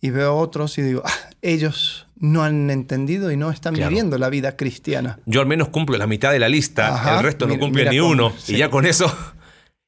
Y 0.00 0.10
veo 0.10 0.30
a 0.30 0.34
otros 0.34 0.78
y 0.78 0.82
digo, 0.82 1.02
"Ah, 1.04 1.12
ellos 1.42 2.06
no 2.16 2.42
han 2.44 2.70
entendido 2.70 3.30
y 3.30 3.36
no 3.36 3.50
están 3.50 3.74
Claro. 3.74 3.90
viviendo 3.90 4.16
la 4.18 4.30
vida 4.30 4.56
cristiana. 4.56 5.18
Yo 5.26 5.40
al 5.40 5.46
menos 5.46 5.68
cumplo 5.68 5.96
la 5.98 6.06
mitad 6.06 6.30
de 6.32 6.38
la 6.38 6.48
lista, 6.48 6.94
Ajá, 6.94 7.18
el 7.18 7.24
resto 7.24 7.46
no 7.46 7.54
mira- 7.54 7.60
cumple 7.66 7.82
mira 7.82 7.90
ni 7.92 7.98
cómo, 7.98 8.10
uno. 8.12 8.32
sí. 8.38 8.54
Y 8.54 8.58
ya 8.58 8.70
con 8.70 8.86
eso. 8.86 9.06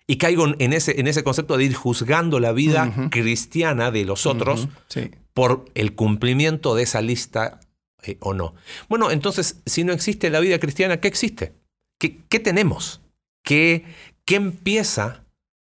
Y 0.06 0.16
caigo 0.18 0.44
en 0.58 0.72
ese, 0.74 1.00
en 1.00 1.06
ese 1.06 1.24
concepto 1.24 1.56
de 1.56 1.64
ir 1.64 1.74
juzgando 1.74 2.38
la 2.38 2.52
vida 2.52 2.92
cristiana 3.10 3.90
de 3.90 4.04
los 4.04 4.26
otros 4.26 4.68
Sí. 4.88 5.10
Por 5.34 5.66
el 5.74 5.94
cumplimiento 5.94 6.74
de 6.74 6.84
esa 6.84 7.02
lista 7.02 7.60
eh, 8.02 8.16
o 8.20 8.32
no. 8.34 8.54
Bueno, 8.88 9.10
entonces, 9.10 9.60
si 9.66 9.84
no 9.84 9.92
existe 9.92 10.30
la 10.30 10.40
vida 10.40 10.58
cristiana, 10.58 11.00
¿qué 11.00 11.08
existe? 11.08 11.52
¿Qué, 11.98 12.20
qué 12.28 12.38
tenemos? 12.40 13.02
¿Qué, 13.44 13.84
¿Qué 14.24 14.36
empieza 14.36 15.24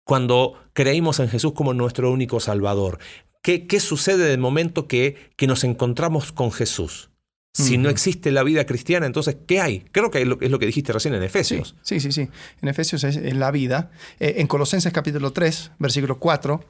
cuando 0.05 0.53
creímos 0.73 1.19
en 1.19 1.27
Jesús 1.29 1.53
como 1.53 1.73
nuestro 1.73 2.11
único 2.11 2.39
Salvador? 2.39 2.99
¿Qué, 3.43 3.65
qué 3.67 3.79
sucede 3.79 4.25
del 4.25 4.39
momento 4.39 4.87
que, 4.87 5.31
que 5.35 5.47
nos 5.47 5.63
encontramos 5.63 6.31
con 6.31 6.51
Jesús? 6.51 7.09
Si 7.53 7.79
no 7.79 7.89
existe 7.89 8.29
la 8.29 8.43
vida 8.43 8.67
cristiana, 8.67 9.07
entonces, 9.07 9.35
¿qué 9.47 9.59
hay? 9.59 9.79
Creo 9.91 10.11
que 10.11 10.21
es 10.21 10.27
lo, 10.27 10.37
es 10.41 10.51
lo 10.51 10.59
que 10.59 10.67
dijiste 10.67 10.93
recién 10.93 11.15
en 11.15 11.21
Sí, 11.21 11.25
Efesios. 11.25 11.75
sí, 11.81 11.99
sí, 11.99 12.11
sí. 12.11 12.29
En 12.61 12.69
Efesios 12.69 13.03
es, 13.03 13.15
es 13.15 13.35
la 13.35 13.49
vida. 13.49 13.89
Eh, 14.19 14.35
en 14.37 14.45
Colosenses 14.45 14.93
capítulo 14.93 15.33
3, 15.33 15.71
versículo 15.79 16.19
4, 16.19 16.63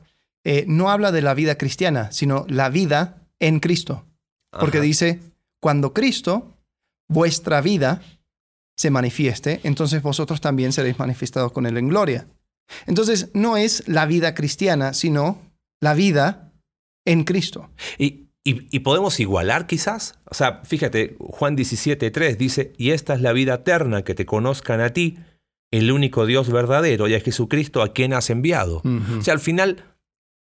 eh, 0.50 0.64
no 0.68 0.90
habla 0.90 1.12
de 1.12 1.22
la 1.22 1.34
vida 1.34 1.58
cristiana, 1.58 2.10
sino 2.14 2.46
la 2.48 2.70
vida 2.70 3.28
en 3.40 3.60
Cristo. 3.60 4.06
Porque 4.58 4.78
Ajá. 4.78 4.86
dice, 4.86 5.20
cuando 5.62 5.94
Cristo, 5.94 6.54
vuestra 7.10 7.60
vida, 7.60 8.02
se 8.78 8.90
manifieste, 8.90 9.60
entonces 9.64 10.02
vosotros 10.02 10.40
también 10.40 10.72
seréis 10.72 11.00
manifestados 11.00 11.52
con 11.52 11.66
Él 11.66 11.78
en 11.78 11.90
gloria. 11.90 12.28
Entonces, 12.86 13.30
no 13.34 13.58
es 13.58 13.88
la 13.88 14.06
vida 14.06 14.34
cristiana, 14.36 14.94
sino 14.94 15.40
la 15.82 15.94
vida 15.94 16.54
en 17.06 17.24
Cristo. 17.24 17.70
Y, 17.98 18.28
y- 18.46 18.68
y 18.72 18.80
podemos 18.80 19.20
igualar 19.20 19.68
quizás. 19.68 20.20
O 20.30 20.34
sea, 20.34 20.62
fíjate, 20.64 21.18
Juan 21.20 21.58
17.3 21.58 22.38
dice, 22.38 22.72
y 22.78 22.92
esta 22.92 23.16
es 23.16 23.22
la 23.22 23.34
vida 23.34 23.56
eterna, 23.56 24.04
que 24.04 24.16
te 24.16 24.26
conozcan 24.26 24.80
a 24.80 24.92
ti, 24.94 25.18
el 25.72 25.92
único 25.92 26.26
Dios 26.26 26.50
verdadero, 26.50 27.08
y 27.10 27.16
a 27.16 27.20
Jesucristo 27.20 27.82
a 27.82 27.92
quien 27.94 28.14
has 28.14 28.30
enviado. 28.30 28.82
O 29.20 29.22
sea, 29.22 29.34
al 29.34 29.40
final, 29.42 29.84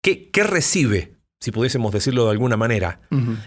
¿qué, 0.05 0.29
qué 0.29 0.43
recibe, 0.43 1.15
si 1.39 1.49
pudiésemos 1.51 1.91
decirlo 1.91 2.25
de 2.25 2.31
alguna 2.31 2.57
manera, 2.57 3.01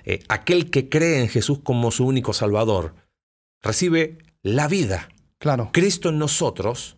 eh, 0.04 0.24
aquel 0.28 0.70
que 0.70 0.88
cree 0.88 1.20
en 1.20 1.28
Jesús 1.28 1.60
como 1.62 1.92
su 1.92 2.04
único 2.04 2.32
Salvador? 2.32 2.96
Recibe 3.62 4.18
la 4.42 4.66
vida. 4.66 5.08
Claro. 5.38 5.70
Cristo 5.72 6.08
en 6.08 6.18
nosotros 6.18 6.96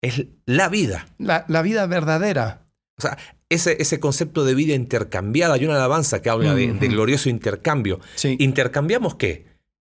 es 0.00 0.26
la 0.46 0.68
vida. 0.68 1.06
La, 1.18 1.44
la 1.48 1.62
vida 1.62 1.86
verdadera. 1.86 2.68
O 2.96 3.02
sea, 3.02 3.18
ese, 3.48 3.76
ese 3.82 3.98
concepto 3.98 4.44
de 4.44 4.54
vida 4.54 4.74
intercambiada, 4.74 5.54
hay 5.54 5.64
una 5.64 5.74
alabanza 5.74 6.22
que 6.22 6.30
habla 6.30 6.54
de- 6.54 6.68
glorioso 6.88 7.28
intercambio. 7.28 7.98
Sí. 8.14 8.36
¿Intercambiamos 8.38 9.16
qué? 9.16 9.46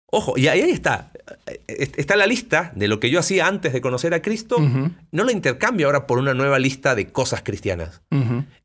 Ojo, 0.09 0.37
y 0.37 0.47
ahí 0.47 0.61
está. 0.61 1.11
Está 1.67 2.15
la 2.15 2.27
lista 2.27 2.71
de 2.75 2.87
lo 2.87 2.99
que 2.99 3.09
yo 3.09 3.19
hacía 3.19 3.47
antes 3.47 3.73
de 3.73 3.81
conocer 3.81 4.13
a 4.13 4.21
Cristo. 4.21 4.57
No 5.11 5.23
la 5.23 5.31
intercambio 5.31 5.87
ahora 5.87 6.07
por 6.07 6.19
una 6.19 6.33
nueva 6.33 6.59
lista 6.59 6.95
de 6.95 7.07
cosas 7.07 7.41
cristianas. 7.43 8.01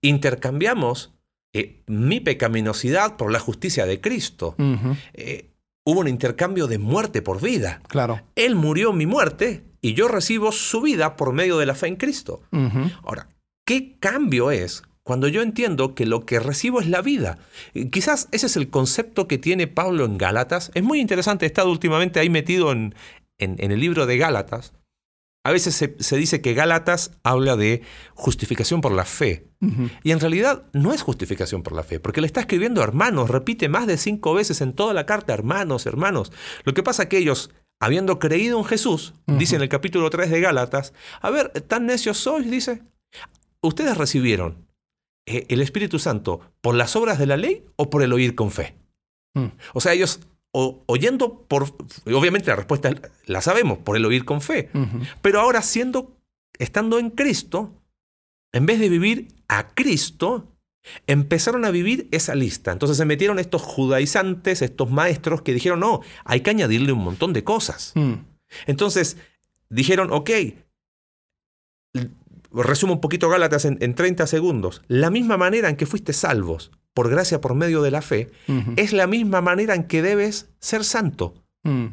Intercambiamos 0.01 1.13
eh, 1.53 1.83
mi 1.87 2.21
pecaminosidad 2.21 3.17
por 3.17 3.33
la 3.33 3.41
justicia 3.41 3.87
de 3.87 4.01
Cristo. 4.01 4.55
Eh, 5.15 5.51
hubo 5.85 6.01
un 6.01 6.09
intercambio 6.09 6.67
de 6.67 6.79
muerte 6.79 7.23
por 7.23 7.41
vida. 7.41 7.81
Claro. 7.89 8.21
Él 8.37 8.55
murió 8.55 8.93
mi 8.93 9.07
muerte 9.07 9.65
y 9.81 9.95
yo 9.95 10.09
recibo 10.09 10.53
su 10.53 10.83
vida 10.83 11.17
por 11.17 11.33
medio 11.33 11.59
de 11.59 11.67
la 11.67 11.75
fe 11.75 11.89
en 11.89 11.97
Cristo. 11.97 12.43
Ahora, 13.03 13.29
¿qué 13.65 13.97
cambio 13.99 14.51
es 14.51 14.83
cuando 15.11 15.27
yo 15.27 15.43
entiendo 15.43 15.97
que 15.97 16.07
lo 16.07 16.25
que 16.25 16.39
recibo 16.39 16.81
es 16.81 16.87
la 16.89 17.03
vida? 17.03 17.39
Y 17.75 17.87
Quizás 17.91 18.29
ese 18.31 18.47
es 18.47 18.57
el 18.57 18.71
concepto 18.71 19.27
que 19.27 19.39
tiene 19.39 19.67
Pablo 19.67 20.05
en 20.05 20.19
Gálatas. 20.19 20.71
Es 20.75 20.85
muy 20.85 21.01
interesante, 21.01 21.47
he 21.47 21.49
estado 21.49 21.69
últimamente 21.73 22.21
ahí 22.21 22.31
metido 22.31 22.71
en, 22.71 22.95
en- 23.39 23.57
en 23.59 23.73
el 23.73 23.81
libro 23.81 24.07
de 24.07 24.17
Gálatas. 24.19 24.73
A 25.45 25.51
veces 25.51 25.75
se, 25.75 25.97
se 25.99 26.17
dice 26.17 26.41
que 26.41 26.55
Gálatas 26.55 27.11
habla 27.25 27.57
de 27.57 27.83
justificación 28.15 28.81
por 28.81 28.93
la 28.93 29.05
fe. 29.05 29.49
Y 30.05 30.13
en 30.13 30.21
realidad 30.21 30.63
no 30.73 30.93
es 30.95 31.03
justificación 31.03 31.65
por 31.65 31.73
la 31.75 31.83
fe, 31.83 31.99
porque 31.99 32.21
le 32.21 32.29
está 32.29 32.39
escribiendo 32.41 32.81
a 32.81 32.85
hermanos, 32.85 33.29
repite 33.31 33.69
más 33.69 33.89
de 33.89 33.97
cinco 33.99 34.33
veces 34.35 34.61
en 34.61 34.75
toda 34.75 34.95
la 34.95 35.07
carta, 35.07 35.35
hermanos, 35.35 35.87
hermanos. 35.87 36.31
Lo 36.65 36.73
que 36.73 36.85
pasa 36.85 37.09
que 37.09 37.19
ellos, 37.19 37.51
habiendo 37.81 38.21
creído 38.21 38.59
en 38.59 38.65
Jesús, 38.65 39.13
Ujú. 39.27 39.39
dice 39.39 39.57
en 39.57 39.63
el 39.63 39.69
capítulo 39.69 40.09
3 40.09 40.31
de 40.31 40.41
Gálatas, 40.41 40.93
a 41.21 41.31
ver, 41.31 41.51
tan 41.67 41.87
necios 41.87 42.19
sois, 42.19 42.49
dice, 42.49 42.83
ustedes 43.61 43.97
recibieron 43.99 44.53
eh, 44.53 44.70
el 45.27 45.61
Espíritu 45.61 45.99
Santo 45.99 46.41
por 46.61 46.75
las 46.75 46.97
obras 46.97 47.19
de 47.19 47.27
la 47.27 47.37
ley 47.37 47.65
o 47.77 47.91
por 47.91 48.03
el 48.03 48.13
oír 48.13 48.35
con 48.35 48.51
fe. 48.51 48.75
Mm. 49.35 49.47
O 49.75 49.81
sea, 49.81 49.93
ellos 49.93 50.21
o- 50.53 50.83
oyendo 50.87 51.45
por, 51.47 51.67
obviamente 52.07 52.49
la 52.51 52.57
respuesta 52.57 52.91
la 53.27 53.41
sabemos, 53.41 53.79
por 53.79 53.97
el 53.97 54.05
oír 54.05 54.25
con 54.25 54.41
fe. 54.41 54.71
Pero 55.23 55.41
ahora 55.41 55.63
siendo, 55.63 56.17
estando 56.59 56.99
en 56.99 57.11
Cristo, 57.11 57.73
en 58.53 58.67
vez 58.67 58.81
de 58.81 58.89
vivir 58.89 59.29
a 59.49 59.69
Cristo, 59.75 60.49
empezaron 61.07 61.65
a 61.65 61.71
vivir 61.71 62.09
esa 62.11 62.35
lista. 62.35 62.73
Entonces 62.73 62.97
se 62.97 63.05
metieron 63.05 63.39
estos 63.39 63.63
judaizantes, 63.63 64.63
estos 64.63 64.91
maestros 64.91 65.43
que 65.43 65.55
dijeron, 65.55 65.79
no, 65.81 66.01
hay 66.25 66.41
que 66.41 66.51
añadirle 66.51 66.91
un 66.93 67.05
montón 67.05 67.33
de 67.33 67.45
cosas. 67.45 67.93
Mm. 67.95 68.15
Entonces 68.67 69.17
dijeron, 69.69 70.13
ok, 70.13 70.31
resumo 72.53 72.95
un 72.95 73.01
poquito 73.01 73.29
Gálatas 73.29 73.65
en, 73.65 73.79
en 73.81 73.95
30 73.95 74.27
segundos. 74.27 74.83
La 74.89 75.11
misma 75.11 75.37
manera 75.37 75.69
en 75.69 75.77
que 75.77 75.87
fuiste 75.87 76.13
salvos 76.13 76.71
por 76.95 77.09
gracia 77.09 77.41
por 77.41 77.55
medio 77.55 77.83
de 77.83 77.91
la 77.93 78.03
fe, 78.03 78.31
es 78.77 78.93
la 78.93 79.07
misma 79.07 79.41
manera 79.41 79.75
en 79.77 79.85
que 79.85 80.03
debes 80.03 80.49
ser 80.59 80.85
santo, 80.85 81.35
Mm. 81.63 81.87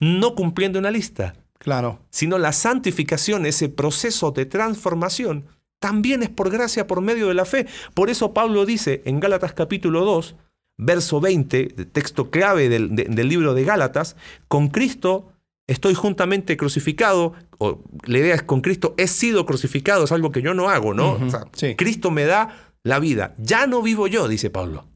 no 0.00 0.34
cumpliendo 0.34 0.78
una 0.78 0.90
lista 0.90 1.34
Claro. 1.58 2.00
sino 2.10 2.38
la 2.38 2.52
santificación, 2.52 3.46
ese 3.46 3.68
proceso 3.68 4.30
de 4.32 4.46
transformación, 4.46 5.46
también 5.80 6.22
es 6.22 6.28
por 6.30 6.50
gracia, 6.50 6.86
por 6.86 7.00
medio 7.02 7.28
de 7.28 7.34
la 7.34 7.44
fe. 7.44 7.66
Por 7.94 8.10
eso 8.10 8.32
Pablo 8.34 8.66
dice 8.66 9.02
en 9.04 9.20
Gálatas 9.20 9.52
capítulo 9.52 10.04
2, 10.04 10.34
verso 10.78 11.20
20, 11.20 11.66
texto 11.92 12.30
clave 12.30 12.68
del, 12.68 12.94
de- 12.96 13.04
del 13.04 13.28
libro 13.28 13.54
de 13.54 13.64
Gálatas, 13.64 14.16
con 14.48 14.68
Cristo 14.68 15.32
estoy 15.66 15.94
juntamente 15.94 16.56
crucificado, 16.56 17.34
o 17.58 17.82
la 18.04 18.18
idea 18.18 18.34
es 18.34 18.42
con 18.42 18.60
Cristo, 18.60 18.94
he 18.98 19.08
sido 19.08 19.46
crucificado, 19.46 20.04
es 20.04 20.12
algo 20.12 20.30
que 20.30 20.42
yo 20.42 20.54
no 20.54 20.68
hago, 20.68 20.94
¿no? 20.94 21.12
O 21.14 21.30
sea, 21.30 21.44
sí. 21.52 21.74
Cristo 21.76 22.10
me 22.10 22.24
da 22.24 22.72
la 22.82 22.98
vida. 22.98 23.34
Ya 23.38 23.66
no 23.66 23.82
vivo 23.82 24.06
yo, 24.06 24.28
dice 24.28 24.50
Pablo. 24.50 24.86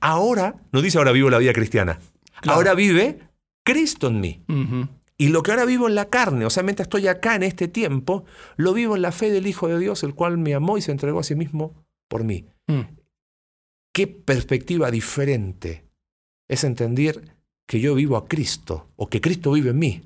Ahora, 0.00 0.56
no 0.72 0.82
dice 0.82 0.98
ahora 0.98 1.12
vivo 1.12 1.30
la 1.30 1.38
vida 1.38 1.52
cristiana. 1.52 1.98
Claro. 2.40 2.56
Ahora 2.56 2.74
vive 2.74 3.20
Cristo 3.64 4.08
en 4.08 4.20
mí. 4.20 4.44
Y 5.18 5.28
lo 5.28 5.42
que 5.42 5.50
ahora 5.50 5.64
vivo 5.64 5.88
en 5.88 5.94
la 5.94 6.10
carne, 6.10 6.44
o 6.44 6.50
sea, 6.50 6.62
mientras 6.62 6.86
estoy 6.86 7.08
acá 7.08 7.34
en 7.34 7.42
este 7.42 7.68
tiempo, 7.68 8.24
lo 8.56 8.74
vivo 8.74 8.96
en 8.96 9.02
la 9.02 9.12
fe 9.12 9.30
del 9.30 9.46
Hijo 9.46 9.68
de 9.68 9.78
Dios, 9.78 10.02
el 10.02 10.14
cual 10.14 10.36
me 10.36 10.54
amó 10.54 10.76
y 10.76 10.82
se 10.82 10.92
entregó 10.92 11.20
a 11.20 11.24
sí 11.24 11.34
mismo 11.34 11.86
por 12.08 12.24
mí. 12.24 12.46
Mm. 12.66 12.82
Qué 13.94 14.06
perspectiva 14.06 14.90
diferente 14.90 15.86
es 16.48 16.64
entender 16.64 17.35
que 17.66 17.80
yo 17.80 17.94
vivo 17.94 18.16
a 18.16 18.26
Cristo 18.28 18.88
o 18.96 19.08
que 19.08 19.20
Cristo 19.20 19.52
vive 19.52 19.70
en 19.70 19.78
mí. 19.78 20.02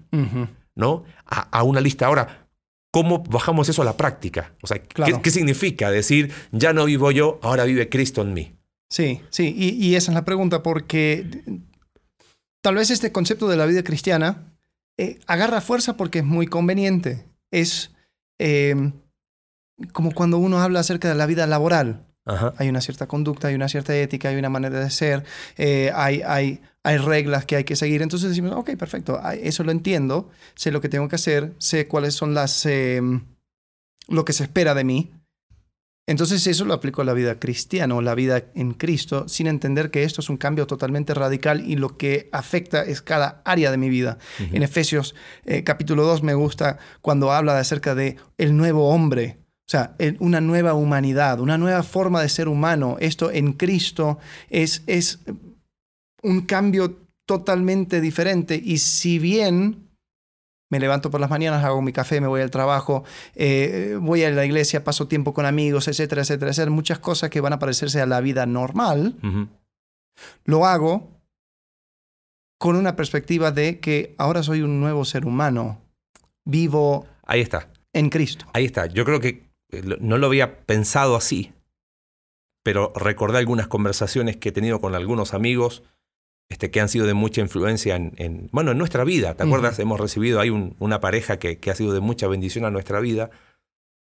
¿no? 0.76 1.04
A, 1.26 1.40
a 1.58 1.62
una 1.62 1.80
lista. 1.80 2.06
Ahora, 2.06 2.48
¿cómo 2.92 3.22
bajamos 3.24 3.68
eso 3.68 3.82
a 3.82 3.84
la 3.84 3.96
práctica? 3.96 4.54
O 4.62 4.66
sea, 4.66 4.78
¿qué- 4.80 4.88
Claro. 4.88 5.20
¿qué, 5.22 5.30
significa 5.30 5.90
decir, 5.90 6.32
ya 6.52 6.72
no 6.72 6.84
vivo 6.86 7.10
yo, 7.10 7.38
ahora 7.42 7.64
vive 7.64 7.88
Cristo 7.88 8.22
en 8.22 8.32
mí? 8.34 8.56
Sí, 8.90 9.20
sí, 9.30 9.54
y, 9.56 9.70
y 9.86 9.94
esa 9.96 10.10
es 10.10 10.14
la 10.14 10.24
pregunta, 10.24 10.62
porque 10.62 11.44
tal 12.62 12.74
vez 12.76 12.90
este 12.90 13.12
concepto 13.12 13.46
de 13.48 13.56
la 13.56 13.66
vida 13.66 13.84
cristiana 13.84 14.54
eh, 14.98 15.18
agarra 15.26 15.60
fuerza 15.60 15.96
porque 15.96 16.20
es 16.20 16.24
muy 16.24 16.46
conveniente. 16.46 17.26
Es 17.52 17.92
eh, 18.40 18.92
como 19.92 20.12
cuando 20.12 20.38
uno 20.38 20.60
habla 20.60 20.80
acerca 20.80 21.08
de 21.08 21.14
la 21.14 21.26
vida 21.26 21.46
laboral. 21.46 22.06
Ajá. 22.30 22.54
Hay 22.58 22.68
una 22.68 22.80
cierta 22.80 23.06
conducta, 23.06 23.48
hay 23.48 23.54
una 23.54 23.68
cierta 23.68 23.94
ética, 23.96 24.28
hay 24.28 24.36
una 24.36 24.50
manera 24.50 24.80
de 24.80 24.90
ser, 24.90 25.24
eh, 25.56 25.92
hay, 25.94 26.22
hay, 26.26 26.60
hay 26.82 26.96
reglas 26.98 27.44
que 27.44 27.56
hay 27.56 27.64
que 27.64 27.76
seguir. 27.76 28.02
Entonces 28.02 28.28
decimos, 28.30 28.52
ok, 28.52 28.76
perfecto, 28.76 29.20
ah, 29.22 29.34
eso 29.34 29.64
lo 29.64 29.72
entiendo, 29.72 30.30
sé 30.54 30.70
lo 30.70 30.80
que 30.80 30.88
tengo 30.88 31.08
que 31.08 31.16
hacer, 31.16 31.54
sé 31.58 31.86
cuáles 31.86 32.14
son 32.14 32.34
las... 32.34 32.64
eh, 32.66 33.00
lo 34.10 34.24
que 34.24 34.32
se 34.32 34.42
espera 34.42 34.74
de 34.74 34.84
mí. 34.84 35.12
Entonces 36.06 36.44
eso 36.48 36.64
lo 36.64 36.74
aplico 36.74 37.02
a 37.02 37.04
la 37.04 37.12
vida 37.12 37.38
cristiana 37.38 37.94
o 37.94 38.02
la 38.02 38.16
vida 38.16 38.42
en 38.56 38.72
Cristo, 38.74 39.28
sin 39.28 39.46
entender 39.46 39.92
que 39.92 40.02
esto 40.02 40.20
es 40.20 40.28
un 40.28 40.38
cambio 40.38 40.66
totalmente 40.66 41.14
radical 41.14 41.62
y 41.64 41.76
lo 41.76 41.96
que 41.96 42.28
afecta 42.32 42.82
es 42.82 43.00
cada 43.00 43.42
área 43.44 43.70
de 43.70 43.76
mi 43.76 43.88
vida. 43.88 44.18
En 44.40 44.64
Efesios 44.64 45.14
eh, 45.44 45.62
capítulo 45.62 46.02
2 46.02 46.24
me 46.24 46.34
gusta 46.34 46.78
cuando 47.00 47.30
habla 47.30 47.54
de 47.54 47.60
acerca 47.60 47.94
de 47.94 48.16
el 48.38 48.56
nuevo 48.56 48.88
hombre, 48.88 49.38
o 49.70 49.72
sea, 49.72 49.94
una 50.18 50.40
nueva 50.40 50.74
humanidad, 50.74 51.38
una 51.38 51.56
nueva 51.56 51.84
forma 51.84 52.20
de 52.22 52.28
ser 52.28 52.48
humano. 52.48 52.96
Esto 52.98 53.30
en 53.30 53.52
Cristo 53.52 54.18
es, 54.48 54.82
es 54.88 55.20
un 56.24 56.40
cambio 56.40 56.98
totalmente 57.24 58.00
diferente 58.00 58.60
y 58.60 58.78
si 58.78 59.20
bien 59.20 59.88
me 60.72 60.80
levanto 60.80 61.12
por 61.12 61.20
las 61.20 61.30
mañanas, 61.30 61.62
hago 61.62 61.82
mi 61.82 61.92
café, 61.92 62.20
me 62.20 62.26
voy 62.26 62.40
al 62.40 62.50
trabajo, 62.50 63.04
eh, 63.36 63.96
voy 64.00 64.24
a 64.24 64.30
la 64.32 64.44
iglesia, 64.44 64.82
paso 64.82 65.06
tiempo 65.06 65.32
con 65.32 65.46
amigos, 65.46 65.86
etcétera, 65.86 66.22
etcétera, 66.22 66.50
etcétera. 66.50 66.72
Muchas 66.72 66.98
cosas 66.98 67.30
que 67.30 67.40
van 67.40 67.52
a 67.52 67.60
parecerse 67.60 68.00
a 68.00 68.06
la 68.06 68.20
vida 68.20 68.46
normal, 68.46 69.14
lo 70.46 70.66
hago 70.66 71.22
con 72.58 72.74
una 72.74 72.96
perspectiva 72.96 73.52
de 73.52 73.78
que 73.78 74.16
ahora 74.18 74.42
soy 74.42 74.62
un 74.62 74.80
nuevo 74.80 75.04
ser 75.04 75.26
humano, 75.26 75.80
vivo 76.44 77.06
Ahí 77.24 77.40
está. 77.40 77.68
en 77.92 78.10
Cristo. 78.10 78.46
Ahí 78.52 78.64
está. 78.64 78.86
Yo 78.86 79.04
creo 79.04 79.20
que 79.20 79.49
no 80.00 80.18
lo 80.18 80.26
había 80.26 80.64
pensado 80.66 81.16
así, 81.16 81.52
pero 82.62 82.92
recordé 82.94 83.38
algunas 83.38 83.68
conversaciones 83.68 84.36
que 84.36 84.50
he 84.50 84.52
tenido 84.52 84.80
con 84.80 84.94
algunos 84.94 85.32
amigos 85.34 85.82
este, 86.50 86.70
que 86.70 86.80
han 86.80 86.88
sido 86.88 87.06
de 87.06 87.14
mucha 87.14 87.40
influencia 87.40 87.94
en, 87.96 88.12
en- 88.16 88.48
bueno, 88.52 88.72
en 88.72 88.78
nuestra 88.78 89.04
vida. 89.04 89.34
¿Te 89.36 89.44
acuerdas? 89.44 89.78
Hemos 89.78 90.00
recibido, 90.00 90.40
hay 90.40 90.50
un- 90.50 90.74
una 90.80 91.00
pareja 91.00 91.38
que, 91.38 91.58
que 91.58 91.70
ha 91.70 91.74
sido 91.76 91.92
de 91.92 92.00
mucha 92.00 92.26
bendición 92.26 92.64
a 92.64 92.70
nuestra 92.70 92.98
vida. 93.00 93.30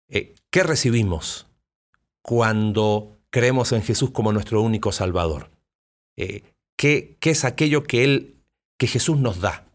Eh, 0.09 0.33
¿Qué 0.49 0.63
recibimos 0.63 1.45
cuando 2.21 3.19
creemos 3.29 3.71
en 3.71 3.83
Jesús 3.83 4.11
como 4.11 4.31
nuestro 4.33 4.61
único 4.61 4.91
Salvador? 4.91 5.51
Eh, 6.17 6.43
¿qué, 6.77 7.17
qué 7.19 7.29
es 7.31 7.45
aquello 7.45 7.83
que, 7.83 8.03
él, 8.03 8.35
que 8.79 8.87
Jesús 8.87 9.17
nos 9.19 9.39
da? 9.39 9.67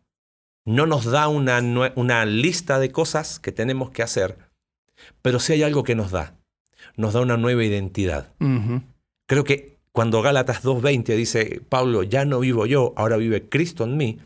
No 0.67 0.87
nos 0.87 1.05
da 1.05 1.29
una, 1.29 1.61
una 1.95 2.25
lista 2.27 2.79
de 2.79 2.91
cosas 2.93 3.39
que 3.41 3.53
tenemos 3.53 3.91
que 3.91 4.03
hacer, 4.03 4.37
pero 5.23 5.39
sí 5.41 5.53
hay 5.53 5.63
algo 5.63 5.83
que 5.85 5.95
nos 5.95 6.11
da. 6.11 6.35
Nos 6.97 7.13
da 7.15 7.21
una 7.21 7.37
nueva 7.37 7.65
identidad. 7.65 8.33
Creo 9.27 9.45
que 9.45 9.79
cuando 9.93 10.23
Gálatas 10.23 10.63
2.20 10.65 11.17
dice, 11.17 11.61
Pablo, 11.69 12.03
ya 12.03 12.25
no 12.25 12.41
vivo 12.41 12.67
yo, 12.67 12.93
ahora 12.97 13.17
vive 13.17 13.49
Cristo 13.49 13.85
en 13.85 13.97
mí, 13.97 14.19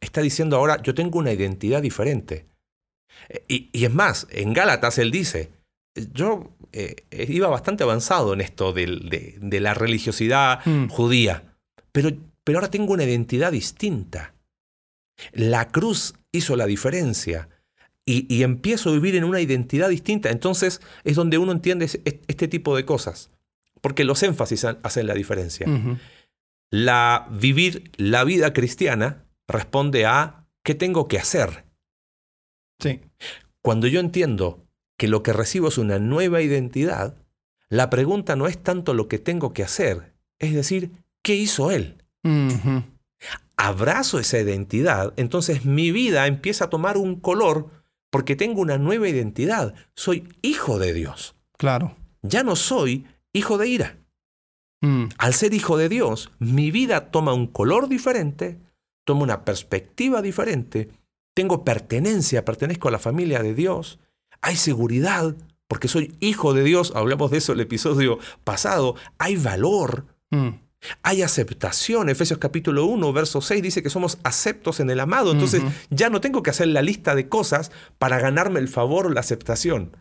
está 0.00 0.20
diciendo 0.20 0.56
ahora, 0.56 0.80
yo 0.82 0.94
tengo 0.94 1.18
una 1.18 1.32
identidad 1.32 1.82
diferente. 1.82 2.46
Eh, 3.28 3.42
Y, 3.48 3.70
y 3.72 3.84
es 3.84 3.92
más, 3.92 4.26
en 4.30 4.52
Gálatas 4.52 4.98
él 4.98 5.10
dice, 5.10 5.50
yo 6.12 6.50
eh, 6.72 7.04
iba 7.28 7.48
bastante 7.48 7.82
avanzado 7.84 8.34
en 8.34 8.40
esto 8.40 8.72
de 8.72 9.58
la 9.60 9.74
religiosidad 9.74 10.60
Mm. 10.66 10.88
judía, 10.88 11.56
pero, 11.92 12.10
pero 12.44 12.58
ahora 12.58 12.70
tengo 12.70 12.92
una 12.92 13.04
identidad 13.04 13.52
distinta. 13.52 14.34
La 15.32 15.68
cruz 15.68 16.14
hizo 16.32 16.56
la 16.56 16.66
diferencia 16.66 17.48
y, 18.06 18.32
y 18.34 18.42
empiezo 18.44 18.88
a 18.90 18.92
vivir 18.92 19.16
en 19.16 19.24
una 19.24 19.40
identidad 19.40 19.88
distinta. 19.90 20.30
Entonces 20.30 20.80
es 21.04 21.16
donde 21.16 21.38
uno 21.38 21.52
entiende 21.52 21.84
es- 21.86 22.00
este 22.04 22.48
tipo 22.48 22.76
de 22.76 22.84
cosas, 22.84 23.30
porque 23.80 24.04
los 24.04 24.22
énfasis 24.22 24.64
hacen 24.64 25.06
la 25.06 25.14
diferencia. 25.14 25.66
La 26.70 27.28
vivir 27.30 27.90
la 27.96 28.24
vida 28.24 28.52
cristiana 28.52 29.24
responde 29.48 30.06
a 30.06 30.46
¿qué 30.64 30.74
tengo 30.74 31.08
que 31.08 31.18
hacer? 31.18 31.64
Sí. 32.80 33.00
Cuando 33.62 33.86
yo 33.86 34.00
entiendo 34.00 34.64
que 34.98 35.08
lo 35.08 35.22
que 35.22 35.32
recibo 35.32 35.68
es 35.68 35.78
una 35.78 35.98
nueva 35.98 36.42
identidad, 36.42 37.16
la 37.68 37.90
pregunta 37.90 38.36
no 38.36 38.46
es 38.46 38.58
tanto 38.62 38.94
lo 38.94 39.08
que 39.08 39.18
tengo 39.18 39.52
que 39.52 39.62
hacer, 39.64 40.14
es 40.38 40.54
decir, 40.54 40.90
¿qué 41.22 41.34
hizo 41.34 41.70
él? 41.70 42.02
Abrazo 43.56 44.18
esa 44.18 44.38
identidad, 44.38 45.14
entonces 45.16 45.64
mi 45.64 45.90
vida 45.90 46.26
empieza 46.26 46.66
a 46.66 46.70
tomar 46.70 46.96
un 46.98 47.18
color 47.20 47.70
porque 48.16 48.34
tengo 48.34 48.62
una 48.62 48.78
nueva 48.78 49.10
identidad. 49.10 49.74
Soy 49.94 50.26
hijo 50.40 50.78
de 50.78 50.94
Dios. 50.94 51.36
Claro. 51.58 51.98
Ya 52.22 52.42
no 52.44 52.56
soy 52.56 53.04
hijo 53.34 53.58
de 53.58 53.68
ira. 53.68 53.98
Mm. 54.80 55.08
Al 55.18 55.34
ser 55.34 55.52
hijo 55.52 55.76
de 55.76 55.90
Dios, 55.90 56.30
mi 56.38 56.70
vida 56.70 57.10
toma 57.10 57.34
un 57.34 57.46
color 57.46 57.88
diferente, 57.88 58.58
toma 59.04 59.22
una 59.22 59.44
perspectiva 59.44 60.22
diferente, 60.22 60.88
tengo 61.34 61.62
pertenencia, 61.62 62.46
pertenezco 62.46 62.88
a 62.88 62.92
la 62.92 62.98
familia 62.98 63.42
de 63.42 63.52
Dios, 63.52 63.98
hay 64.40 64.56
seguridad, 64.56 65.36
porque 65.68 65.86
soy 65.86 66.16
hijo 66.18 66.54
de 66.54 66.64
Dios, 66.64 66.94
hablamos 66.96 67.30
de 67.30 67.36
eso 67.36 67.52
en 67.52 67.58
el 67.58 67.66
episodio 67.66 68.18
pasado, 68.44 68.94
hay 69.18 69.36
valor, 69.36 70.06
Mm. 70.30 70.48
Hay 71.02 71.22
aceptación. 71.22 72.08
Efesios 72.08 72.38
capítulo 72.38 72.86
1, 72.86 73.12
verso 73.12 73.40
6 73.40 73.62
dice 73.62 73.82
que 73.82 73.90
somos 73.90 74.18
aceptos 74.22 74.80
en 74.80 74.90
el 74.90 75.00
amado. 75.00 75.32
Entonces 75.32 75.62
ya 75.90 76.10
no 76.10 76.20
tengo 76.20 76.42
que 76.42 76.50
hacer 76.50 76.68
la 76.68 76.82
lista 76.82 77.14
de 77.14 77.28
cosas 77.28 77.72
para 77.98 78.18
ganarme 78.20 78.60
el 78.60 78.68
favor 78.68 79.06
o 79.06 79.10
la 79.10 79.20
aceptación. 79.20 79.96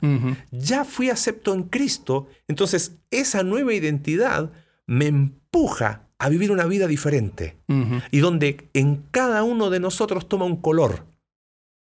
Ya 0.51 0.85
fui 0.85 1.09
acepto 1.09 1.53
en 1.53 1.63
Cristo. 1.63 2.27
Entonces 2.47 2.97
esa 3.11 3.43
nueva 3.43 3.73
identidad 3.73 4.51
me 4.87 5.07
empuja 5.07 6.07
a 6.17 6.29
vivir 6.29 6.51
una 6.51 6.65
vida 6.65 6.87
diferente. 6.87 7.57
Y 8.11 8.19
donde 8.19 8.69
en 8.73 9.03
cada 9.11 9.43
uno 9.43 9.69
de 9.69 9.79
nosotros 9.79 10.27
toma 10.29 10.45
un 10.45 10.57
color. 10.57 11.05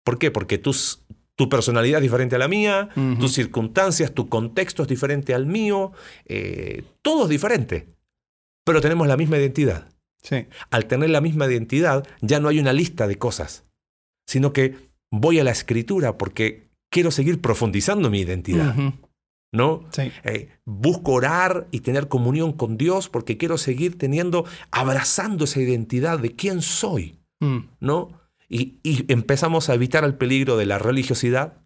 ¿Por 0.04 0.18
qué? 0.18 0.32
Porque 0.32 0.58
tus- 0.58 1.04
tu 1.36 1.50
personalidad 1.50 1.98
es 1.98 2.04
diferente 2.04 2.36
a 2.36 2.40
la 2.40 2.48
mía, 2.48 2.90
tus 3.20 3.34
circunstancias, 3.34 4.12
tu 4.14 4.30
contexto 4.30 4.84
es 4.84 4.88
diferente 4.90 5.34
al 5.34 5.46
mío, 5.48 5.92
eh, 6.26 6.84
todo 7.02 7.24
es 7.24 7.30
diferente. 7.30 7.88
Pero 8.66 8.82
tenemos 8.82 9.08
la 9.08 9.18
misma 9.18 9.38
identidad. 9.38 9.90
Sí. 10.22 10.48
Al 10.72 10.86
tener 10.86 11.10
la 11.10 11.22
misma 11.22 11.48
identidad, 11.48 12.08
ya 12.22 12.40
no 12.40 12.48
hay 12.50 12.60
una 12.60 12.72
lista 12.74 13.08
de 13.08 13.18
cosas, 13.18 13.66
sino 14.28 14.54
que 14.54 14.90
voy 15.12 15.40
a 15.40 15.44
la 15.44 15.52
escritura 15.52 16.18
porque 16.18 16.70
quiero 16.90 17.12
seguir 17.12 17.42
profundizando 17.42 18.10
mi 18.10 18.22
identidad. 18.22 18.76
¿no? 19.52 19.88
Sí. 19.92 20.12
Eh, 20.24 20.50
busco 20.66 21.12
orar 21.12 21.68
y 21.72 21.82
tener 21.82 22.08
comunión 22.08 22.54
con 22.54 22.78
Dios 22.78 23.10
porque 23.10 23.38
quiero 23.38 23.58
seguir 23.58 23.98
teniendo, 23.98 24.46
abrazando 24.72 25.44
esa 25.46 25.60
identidad 25.62 26.20
de 26.20 26.36
quién 26.36 26.62
soy, 26.62 27.20
Mm. 27.40 27.68
¿no? 27.82 28.22
Y, 28.48 28.80
y 28.84 29.12
empezamos 29.12 29.68
a 29.70 29.74
evitar 29.74 30.06
el 30.06 30.16
peligro 30.16 30.56
de 30.56 30.66
la 30.66 30.80
religiosidad, 30.80 31.62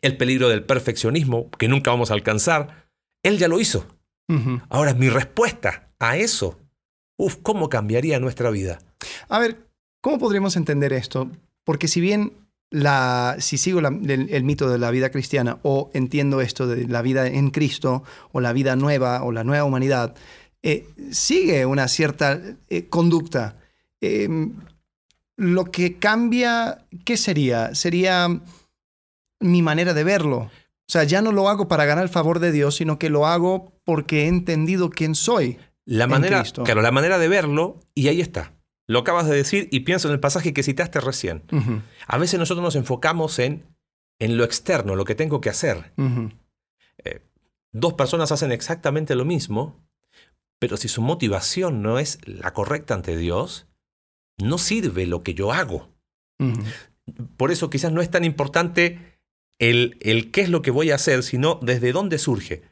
el 0.00 0.16
peligro 0.16 0.48
del 0.48 0.64
perfeccionismo, 0.64 1.50
que 1.52 1.68
nunca 1.68 1.92
vamos 1.92 2.10
a 2.10 2.14
alcanzar. 2.14 2.88
Él 3.22 3.38
ya 3.38 3.46
lo 3.46 3.60
hizo. 3.60 3.86
Ujú. 4.28 4.60
Ahora, 4.68 4.94
mi 4.94 5.08
respuesta 5.08 5.91
a 6.02 6.16
eso, 6.16 6.58
uf, 7.16 7.36
¿cómo 7.42 7.68
cambiaría 7.68 8.18
nuestra 8.18 8.50
vida? 8.50 8.80
A 9.28 9.38
ver, 9.38 9.68
¿cómo 10.00 10.18
podríamos 10.18 10.56
entender 10.56 10.92
esto? 10.92 11.30
Porque 11.64 11.86
si 11.86 12.00
bien 12.00 12.32
la, 12.70 13.36
si 13.38 13.56
sigo 13.56 13.80
la- 13.80 13.88
el, 13.88 14.44
mito 14.44 14.68
de 14.68 14.78
la 14.78 14.90
vida 14.90 15.10
cristiana 15.10 15.58
o 15.62 15.90
entiendo 15.94 16.40
esto 16.40 16.66
de 16.66 16.88
la 16.88 17.02
vida 17.02 17.26
en 17.28 17.50
Cristo 17.50 18.02
o 18.32 18.40
la 18.40 18.52
vida 18.52 18.74
nueva 18.74 19.22
o 19.22 19.30
la 19.30 19.44
nueva 19.44 19.64
humanidad, 19.64 20.14
eh, 20.62 20.88
sigue 21.12 21.66
una 21.66 21.86
cierta 21.86 22.40
eh, 22.68 22.88
conducta. 22.88 23.58
Eh, 24.00 24.28
lo 25.36 25.64
que 25.66 25.98
cambia, 25.98 26.84
¿qué 27.04 27.16
sería? 27.16 27.74
Sería 27.74 28.40
mi 29.40 29.62
manera 29.62 29.94
de 29.94 30.04
verlo. 30.04 30.38
O 30.38 30.92
sea, 30.92 31.04
ya 31.04 31.22
no 31.22 31.32
lo 31.32 31.48
hago 31.48 31.68
para 31.68 31.84
ganar 31.84 32.04
el 32.04 32.10
favor 32.10 32.38
de 32.38 32.52
Dios, 32.52 32.76
sino 32.76 32.98
que 32.98 33.08
lo 33.08 33.26
hago 33.26 33.72
porque 33.84 34.24
he 34.24 34.28
entendido 34.28 34.90
quién 34.90 35.14
soy. 35.14 35.58
La 35.84 36.06
manera, 36.06 36.44
claro, 36.44 36.82
la 36.82 36.92
manera 36.92 37.18
de 37.18 37.28
verlo, 37.28 37.80
y 37.94 38.08
ahí 38.08 38.20
está. 38.20 38.54
Lo 38.86 39.00
acabas 39.00 39.26
de 39.26 39.34
decir 39.34 39.68
y 39.70 39.80
pienso 39.80 40.08
en 40.08 40.14
el 40.14 40.20
pasaje 40.20 40.52
que 40.52 40.62
citaste 40.62 41.00
recién. 41.00 41.42
A 42.06 42.18
veces 42.18 42.38
nosotros 42.38 42.62
nos 42.62 42.76
enfocamos 42.76 43.38
en, 43.38 43.64
en 44.18 44.36
lo 44.36 44.44
externo, 44.44 44.96
lo 44.96 45.04
que 45.04 45.14
tengo 45.14 45.40
que 45.40 45.50
hacer. 45.50 45.92
ujú. 45.96 46.30
Dos 47.74 47.94
personas 47.94 48.30
hacen 48.32 48.52
exactamente 48.52 49.14
lo 49.14 49.24
mismo, 49.24 49.82
pero 50.58 50.76
si 50.76 50.88
su 50.88 51.00
motivación 51.00 51.80
no 51.80 51.98
es 51.98 52.18
la 52.26 52.52
correcta 52.52 52.92
ante 52.92 53.16
Dios, 53.16 53.66
no 54.38 54.58
sirve 54.58 55.06
lo 55.06 55.22
que 55.22 55.32
yo 55.32 55.52
hago. 55.52 55.90
Por 57.36 57.50
eso 57.50 57.70
quizás 57.70 57.90
no 57.90 58.02
es 58.02 58.10
tan 58.10 58.24
importante 58.24 59.18
el, 59.58 59.96
el 60.02 60.30
qué 60.30 60.42
es 60.42 60.50
lo 60.50 60.60
que 60.60 60.70
voy 60.70 60.90
a 60.90 60.96
hacer, 60.96 61.22
sino 61.22 61.58
desde 61.62 61.92
dónde 61.92 62.18
surge. 62.18 62.62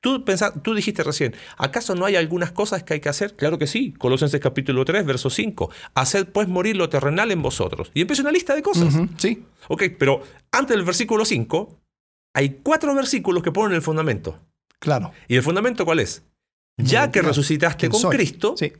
Tú, 0.00 0.24
tú 0.62 0.74
dijiste 0.74 1.02
recién, 1.02 1.34
¿acaso 1.56 1.94
no 1.96 2.04
hay 2.04 2.14
algunas 2.14 2.52
cosas 2.52 2.84
que 2.84 2.94
hay 2.94 3.00
que 3.00 3.08
hacer? 3.08 3.34
Claro 3.34 3.58
que 3.58 3.66
sí. 3.66 3.92
Colosenses 3.98 4.40
capítulo 4.40 4.84
3, 4.84 5.04
verso 5.04 5.28
5. 5.28 5.70
Haced 5.94 6.26
pues 6.28 6.46
morir 6.46 6.76
lo 6.76 6.88
terrenal 6.88 7.32
en 7.32 7.42
vosotros. 7.42 7.90
Y 7.94 8.02
empieza 8.02 8.22
una 8.22 8.30
lista 8.30 8.54
de 8.54 8.62
cosas. 8.62 8.94
Sí, 9.16 9.44
Ok, 9.68 9.82
pero 9.98 10.22
antes 10.52 10.76
del 10.76 10.84
versículo 10.86 11.24
5, 11.24 11.80
hay 12.34 12.60
cuatro 12.62 12.94
versículos 12.94 13.42
que 13.42 13.50
ponen 13.52 13.74
el 13.74 13.82
fundamento. 13.82 14.38
claro. 14.78 15.12
¿Y 15.26 15.34
el 15.36 15.42
fundamento 15.42 15.84
cuál 15.84 15.98
es? 15.98 16.22
Ya 16.76 17.10
que 17.10 17.20
resucitaste 17.20 17.80
¿Quién 17.88 17.90
con 17.92 18.00
soy? 18.00 18.16
Cristo, 18.16 18.54
Sí. 18.56 18.72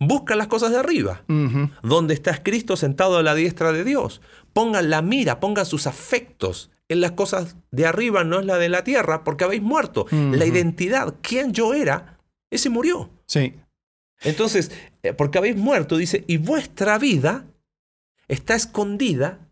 busca 0.00 0.34
las 0.34 0.46
cosas 0.46 0.70
de 0.70 0.78
arriba, 0.78 1.24
Ujú, 1.28 1.68
donde 1.82 2.14
está 2.14 2.42
Cristo 2.42 2.74
sentado 2.78 3.18
a 3.18 3.22
la 3.22 3.34
diestra 3.34 3.72
de 3.72 3.84
Dios. 3.84 4.22
Pongan 4.54 4.88
la 4.88 5.02
mira, 5.02 5.40
pongan 5.40 5.66
sus 5.66 5.86
afectos 5.86 6.70
en 6.88 7.00
las 7.00 7.12
cosas 7.12 7.56
de 7.70 7.86
arriba, 7.86 8.24
no 8.24 8.40
es 8.40 8.46
la 8.46 8.58
de 8.58 8.68
la 8.68 8.84
tierra, 8.84 9.24
porque 9.24 9.44
habéis 9.44 9.62
muerto. 9.62 10.06
La 10.10 10.46
identidad, 10.46 11.14
quién 11.22 11.52
yo 11.52 11.74
era, 11.74 12.18
ese 12.50 12.70
murió. 12.70 13.10
Sí. 13.26 13.54
Entonces, 14.22 14.72
eh, 15.02 15.12
porque 15.12 15.38
habéis 15.38 15.56
muerto, 15.56 15.96
dice, 15.96 16.24
y 16.26 16.38
vuestra 16.38 16.98
vida 16.98 17.46
está 18.26 18.54
escondida 18.54 19.48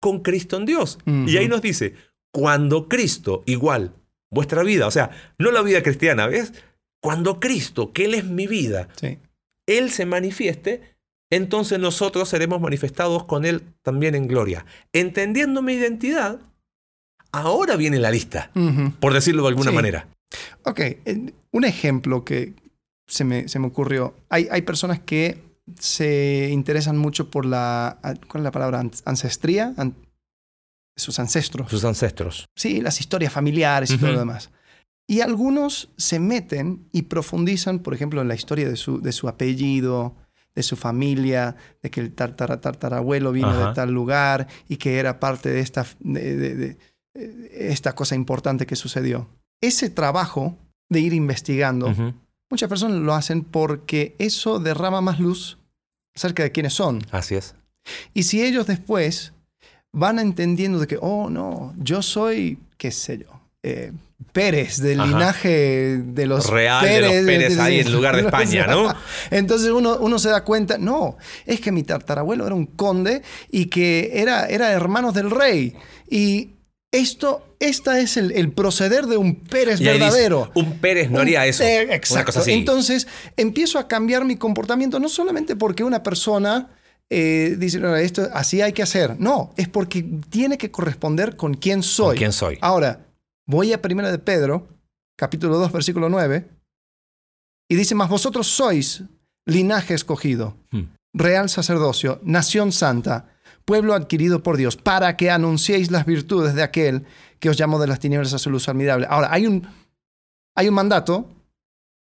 con 0.00 0.20
Cristo 0.20 0.56
en 0.56 0.66
Dios. 0.66 0.98
Y 1.04 1.36
ahí 1.36 1.48
nos 1.48 1.62
dice, 1.62 1.94
cuando 2.32 2.88
Cristo, 2.88 3.42
igual, 3.46 3.94
vuestra 4.30 4.62
vida, 4.62 4.86
o 4.86 4.90
sea, 4.90 5.10
no 5.38 5.50
la 5.50 5.62
vida 5.62 5.82
cristiana, 5.82 6.26
¿ves? 6.26 6.52
Cuando 7.00 7.40
Cristo, 7.40 7.92
que 7.92 8.04
Él 8.04 8.14
es 8.14 8.24
mi 8.24 8.46
vida, 8.46 8.88
Sí. 8.96 9.18
Él 9.66 9.90
se 9.90 10.06
manifieste, 10.06 10.96
entonces 11.30 11.80
nosotros 11.80 12.28
seremos 12.28 12.60
manifestados 12.60 13.24
con 13.24 13.44
Él 13.44 13.62
también 13.82 14.14
en 14.14 14.28
gloria. 14.28 14.64
Entendiendo 14.92 15.60
mi 15.60 15.72
identidad, 15.72 16.40
ahora 17.32 17.76
viene 17.76 17.98
la 17.98 18.10
lista, 18.10 18.50
por 19.00 19.12
decirlo 19.12 19.42
de 19.42 19.48
alguna 19.48 19.70
Sí. 19.70 19.74
manera. 19.76 20.08
Ok, 20.64 20.80
un 21.52 21.64
ejemplo 21.64 22.24
que 22.24 22.54
se 23.06 23.24
me, 23.24 23.48
se 23.48 23.58
me 23.58 23.66
ocurrió. 23.68 24.14
Hay, 24.28 24.48
hay 24.50 24.62
personas 24.62 25.00
que 25.00 25.42
se 25.78 26.48
interesan 26.52 26.96
mucho 26.98 27.30
por 27.30 27.46
la, 27.46 27.98
¿cuál 28.28 28.40
es 28.40 28.44
la 28.44 28.50
palabra? 28.52 28.80
An- 28.80 28.90
Ancestría, 29.04 29.74
An- 29.76 29.94
sus 30.96 31.18
ancestros. 31.18 31.70
Sus 31.70 31.84
ancestros. 31.84 32.46
Sí, 32.56 32.80
las 32.80 33.00
historias 33.00 33.32
familiares 33.32 33.90
y 33.90 33.98
todo 33.98 34.12
lo 34.12 34.18
demás. 34.18 34.50
Y 35.08 35.20
algunos 35.20 35.90
se 35.96 36.18
meten 36.18 36.88
y 36.90 37.02
profundizan, 37.02 37.78
por 37.80 37.94
ejemplo, 37.94 38.20
en 38.22 38.28
la 38.28 38.34
historia 38.34 38.68
de 38.68 38.76
su, 38.76 39.00
de 39.00 39.12
su 39.12 39.28
apellido, 39.28 40.16
de 40.54 40.62
su 40.64 40.74
familia, 40.74 41.54
de 41.82 41.90
que 41.90 42.00
el 42.00 42.12
tartara, 42.12 42.60
tartarabuelo 42.60 43.30
vino 43.30 43.48
Ajá. 43.50 43.68
de 43.68 43.74
tal 43.74 43.92
lugar 43.92 44.48
y 44.68 44.78
que 44.78 44.98
era 44.98 45.20
parte 45.20 45.50
de 45.50 45.60
esta, 45.60 45.86
de- 46.00 46.36
de- 46.36 46.54
de, 46.56 46.78
esta 47.52 47.94
cosa 47.94 48.14
importante 48.14 48.66
que 48.66 48.76
sucedió. 48.76 49.28
Ese 49.60 49.90
trabajo 49.90 50.56
de 50.88 51.00
ir 51.00 51.12
investigando, 51.12 51.94
muchas 52.50 52.68
personas 52.68 52.98
lo 52.98 53.14
hacen 53.14 53.42
porque 53.42 54.14
eso 54.18 54.58
derrama 54.58 55.00
más 55.00 55.18
luz 55.20 55.58
acerca 56.14 56.42
de 56.42 56.52
quiénes 56.52 56.74
son. 56.74 57.00
Así 57.10 57.34
es. 57.34 57.54
Y 58.14 58.24
si 58.24 58.42
ellos 58.42 58.66
después 58.66 59.32
van 59.92 60.18
entendiendo 60.18 60.78
de 60.78 60.86
que, 60.86 60.98
oh, 61.00 61.30
no, 61.30 61.74
yo 61.78 62.02
soy, 62.02 62.58
qué 62.76 62.90
sé 62.90 63.18
yo, 63.18 63.40
eh, 63.62 63.92
Pérez, 64.32 64.78
del 64.78 65.00
Ajá. 65.00 65.08
linaje 65.08 65.98
de 65.98 66.26
los 66.26 66.48
Real 66.48 66.84
de 66.84 67.00
los 67.00 67.10
Pérez 67.10 67.58
ahí 67.58 67.80
en 67.80 67.92
lugar 67.92 68.16
de. 68.16 68.22
España, 68.26 68.66
¿no? 68.66 68.94
Entonces 69.30 69.70
uno, 69.70 69.98
uno 69.98 70.18
se 70.18 70.30
da 70.30 70.42
cuenta, 70.42 70.78
no, 70.78 71.18
es 71.44 71.60
que 71.60 71.70
mi 71.70 71.82
tartarabuelo 71.82 72.46
era 72.46 72.54
un 72.54 72.66
conde 72.66 73.22
y 73.50 73.66
que 73.66 74.12
era, 74.14 74.46
era 74.46 74.72
hermanos 74.72 75.14
del 75.14 75.30
rey. 75.30 75.74
Y 76.08 76.50
esto, 76.96 77.56
esta 77.60 77.98
es 78.00 78.16
el, 78.16 78.32
el 78.32 78.52
proceder 78.52 79.06
de 79.06 79.16
un 79.16 79.36
Pérez 79.36 79.78
dice, 79.78 79.92
verdadero. 79.92 80.50
un 80.54 80.78
Pérez 80.78 81.08
no 81.10 81.16
Un- 81.16 81.22
haría 81.22 81.46
eso. 81.46 81.62
eh, 81.62 81.94
exacto. 81.94 82.42
Entonces 82.46 83.06
empiezo 83.36 83.78
a 83.78 83.88
cambiar 83.88 84.24
mi 84.24 84.36
comportamiento, 84.36 84.98
no 84.98 85.08
solamente 85.08 85.56
porque 85.56 85.84
una 85.84 86.02
persona 86.02 86.70
eh, 87.10 87.54
dice, 87.58 87.78
no, 87.78 87.94
esto 87.96 88.28
así 88.34 88.60
hay 88.62 88.72
que 88.72 88.82
hacer. 88.82 89.18
No, 89.20 89.52
es 89.56 89.68
porque 89.68 90.02
tiene 90.28 90.58
que 90.58 90.70
corresponder 90.70 91.36
con 91.36 91.54
quién 91.54 91.82
soy. 91.82 92.08
¿Con 92.08 92.16
quién 92.18 92.32
soy? 92.32 92.58
Ahora, 92.60 93.06
voy 93.46 93.72
a 93.72 93.80
Primera 93.80 94.10
de 94.10 94.18
Pedro, 94.18 94.68
capítulo 95.16 95.56
2, 95.58 95.70
versículo 95.72 96.08
9, 96.08 96.48
y 97.70 97.74
dice, 97.76 97.94
más 97.94 98.08
vosotros 98.08 98.46
sois 98.46 99.02
linaje 99.46 99.94
escogido, 99.94 100.56
Hmm. 100.72 100.84
real 101.14 101.48
sacerdocio, 101.48 102.20
nación 102.24 102.72
santa, 102.72 103.28
pueblo 103.66 103.92
adquirido 103.94 104.42
por 104.42 104.56
Dios, 104.56 104.76
para 104.76 105.16
que 105.18 105.30
anunciéis 105.30 105.90
las 105.90 106.06
virtudes 106.06 106.54
de 106.54 106.62
aquel 106.62 107.04
que 107.40 107.50
os 107.50 107.58
llamó 107.58 107.78
de 107.78 107.86
las 107.88 108.00
tinieblas 108.00 108.32
a 108.32 108.38
su 108.38 108.48
luz 108.48 108.66
admirable. 108.70 109.06
Ahora, 109.10 109.28
hay 109.30 109.46
un, 109.46 109.66
hay 110.56 110.68
un 110.68 110.74
mandato 110.74 111.28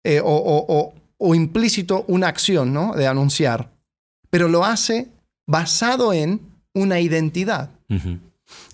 eh, 0.04 0.20
o, 0.20 0.26
o- 0.26 0.66
o- 0.68 0.94
o 1.24 1.34
implícito 1.34 2.04
una 2.08 2.26
acción 2.28 2.72
¿no? 2.74 2.94
de 2.94 3.06
anunciar, 3.06 3.70
pero 4.28 4.48
lo 4.48 4.64
hace 4.64 5.08
basado 5.46 6.12
en 6.12 6.40
una 6.74 6.98
identidad. 7.00 7.70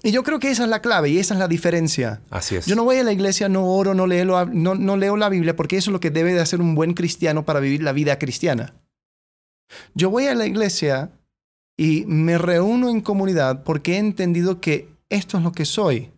Y 0.02 0.10
yo 0.10 0.22
creo 0.24 0.38
que 0.40 0.50
esa 0.50 0.64
es 0.64 0.70
la 0.70 0.80
clave 0.80 1.10
y 1.10 1.18
esa 1.18 1.34
es 1.34 1.40
la 1.40 1.46
diferencia. 1.48 2.20
Así 2.30 2.56
es. 2.56 2.64
Yo 2.66 2.74
no 2.74 2.84
voy 2.84 2.96
a 2.96 3.04
la 3.04 3.12
iglesia, 3.12 3.48
no 3.50 3.66
oro, 3.66 3.92
no 3.94 4.06
leo, 4.06 4.24
la- 4.24 4.46
no, 4.46 4.74
no 4.74 4.96
leo 4.96 5.16
la 5.18 5.28
Biblia, 5.28 5.54
porque 5.54 5.76
eso 5.76 5.90
es 5.90 5.92
lo 5.92 6.00
que 6.00 6.10
debe 6.10 6.32
de 6.32 6.40
hacer 6.40 6.60
un 6.62 6.74
buen 6.74 6.94
cristiano 6.94 7.44
para 7.44 7.60
vivir 7.60 7.82
la 7.82 7.92
vida 7.92 8.18
cristiana. 8.18 8.72
Yo 9.94 10.08
voy 10.10 10.26
a 10.26 10.34
la 10.34 10.46
iglesia 10.46 11.10
y 11.78 12.04
me 12.06 12.36
reúno 12.36 12.90
en 12.90 13.00
comunidad 13.00 13.62
porque 13.62 13.94
he 13.94 13.98
entendido 13.98 14.60
que 14.60 14.88
esto 15.08 15.38
es 15.38 15.44
lo 15.44 15.52
que 15.52 15.64
soy. 15.64 16.10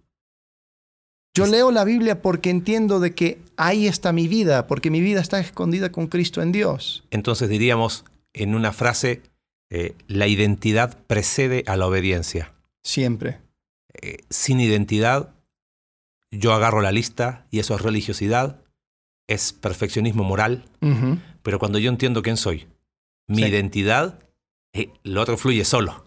Yo 1.37 1.47
leo 1.47 1.71
la 1.71 1.85
Biblia 1.85 2.23
porque 2.23 2.51
entiendo 2.51 2.99
de 2.99 3.15
que 3.15 3.39
ahí 3.57 3.87
está 3.87 4.13
mi 4.13 4.27
vida, 4.27 4.67
porque 4.67 4.91
mi 4.91 5.01
vida 5.01 5.21
está 5.21 5.39
escondida 5.39 5.93
con 5.93 6.09
Cristo 6.09 6.43
en 6.43 6.51
Dios. 6.51 7.05
Entonces 7.11 7.49
diríamos 7.49 8.05
en 8.33 8.55
una 8.57 8.73
frase, 8.73 9.23
eh, 9.71 9.95
la 10.09 10.27
identidad 10.27 10.99
precede 11.07 11.63
a 11.67 11.77
la 11.77 11.87
obediencia. 11.87 12.53
Siempre. 12.83 13.39
Eh, 14.03 14.19
sin 14.29 14.59
identidad, 14.61 15.33
yo 16.33 16.53
agarro 16.53 16.81
la 16.81 16.91
lista 16.91 17.47
y 17.51 17.61
eso 17.61 17.75
es 17.77 17.83
religiosidad, 17.83 18.63
es 19.29 19.53
perfeccionismo 19.53 20.25
moral, 20.25 20.65
pero 21.43 21.59
cuando 21.61 21.79
yo 21.79 21.91
entiendo 21.91 22.23
quién 22.23 22.37
soy, 22.37 22.67
mi 23.29 23.43
Sí. 23.43 23.45
identidad, 23.49 24.19
eh, 24.73 24.91
lo 25.05 25.21
otro 25.23 25.37
fluye 25.37 25.65
solo. 25.65 26.05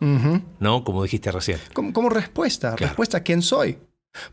¿no? 0.59 0.83
Como 0.83 1.03
dijiste 1.03 1.31
recién. 1.31 1.59
como, 1.73 1.93
como 1.93 2.09
respuesta, 2.09 2.75
Claro. 2.75 2.89
respuesta 2.91 3.17
a 3.17 3.21
quién 3.21 3.41
soy. 3.41 3.77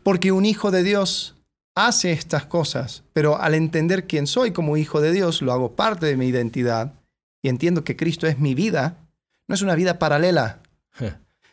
Porque 0.03 0.31
un 0.31 0.45
hijo 0.45 0.71
de 0.71 0.83
Dios 0.83 1.35
hace 1.75 2.11
estas 2.11 2.45
cosas, 2.45 3.03
pero 3.13 3.39
al 3.41 3.55
entender 3.55 4.05
quién 4.07 4.27
soy 4.27 4.51
como 4.51 4.77
hijo 4.77 5.01
de 5.01 5.11
Dios, 5.11 5.41
lo 5.41 5.51
hago 5.53 5.75
parte 5.75 6.05
de 6.05 6.17
mi 6.17 6.27
identidad 6.27 6.93
y 7.41 7.49
entiendo 7.49 7.83
que 7.83 7.95
Cristo 7.95 8.27
es 8.27 8.37
mi 8.39 8.53
vida, 8.55 8.97
no 9.47 9.55
es 9.55 9.61
una 9.61 9.75
vida 9.75 9.97
paralela. 9.99 10.59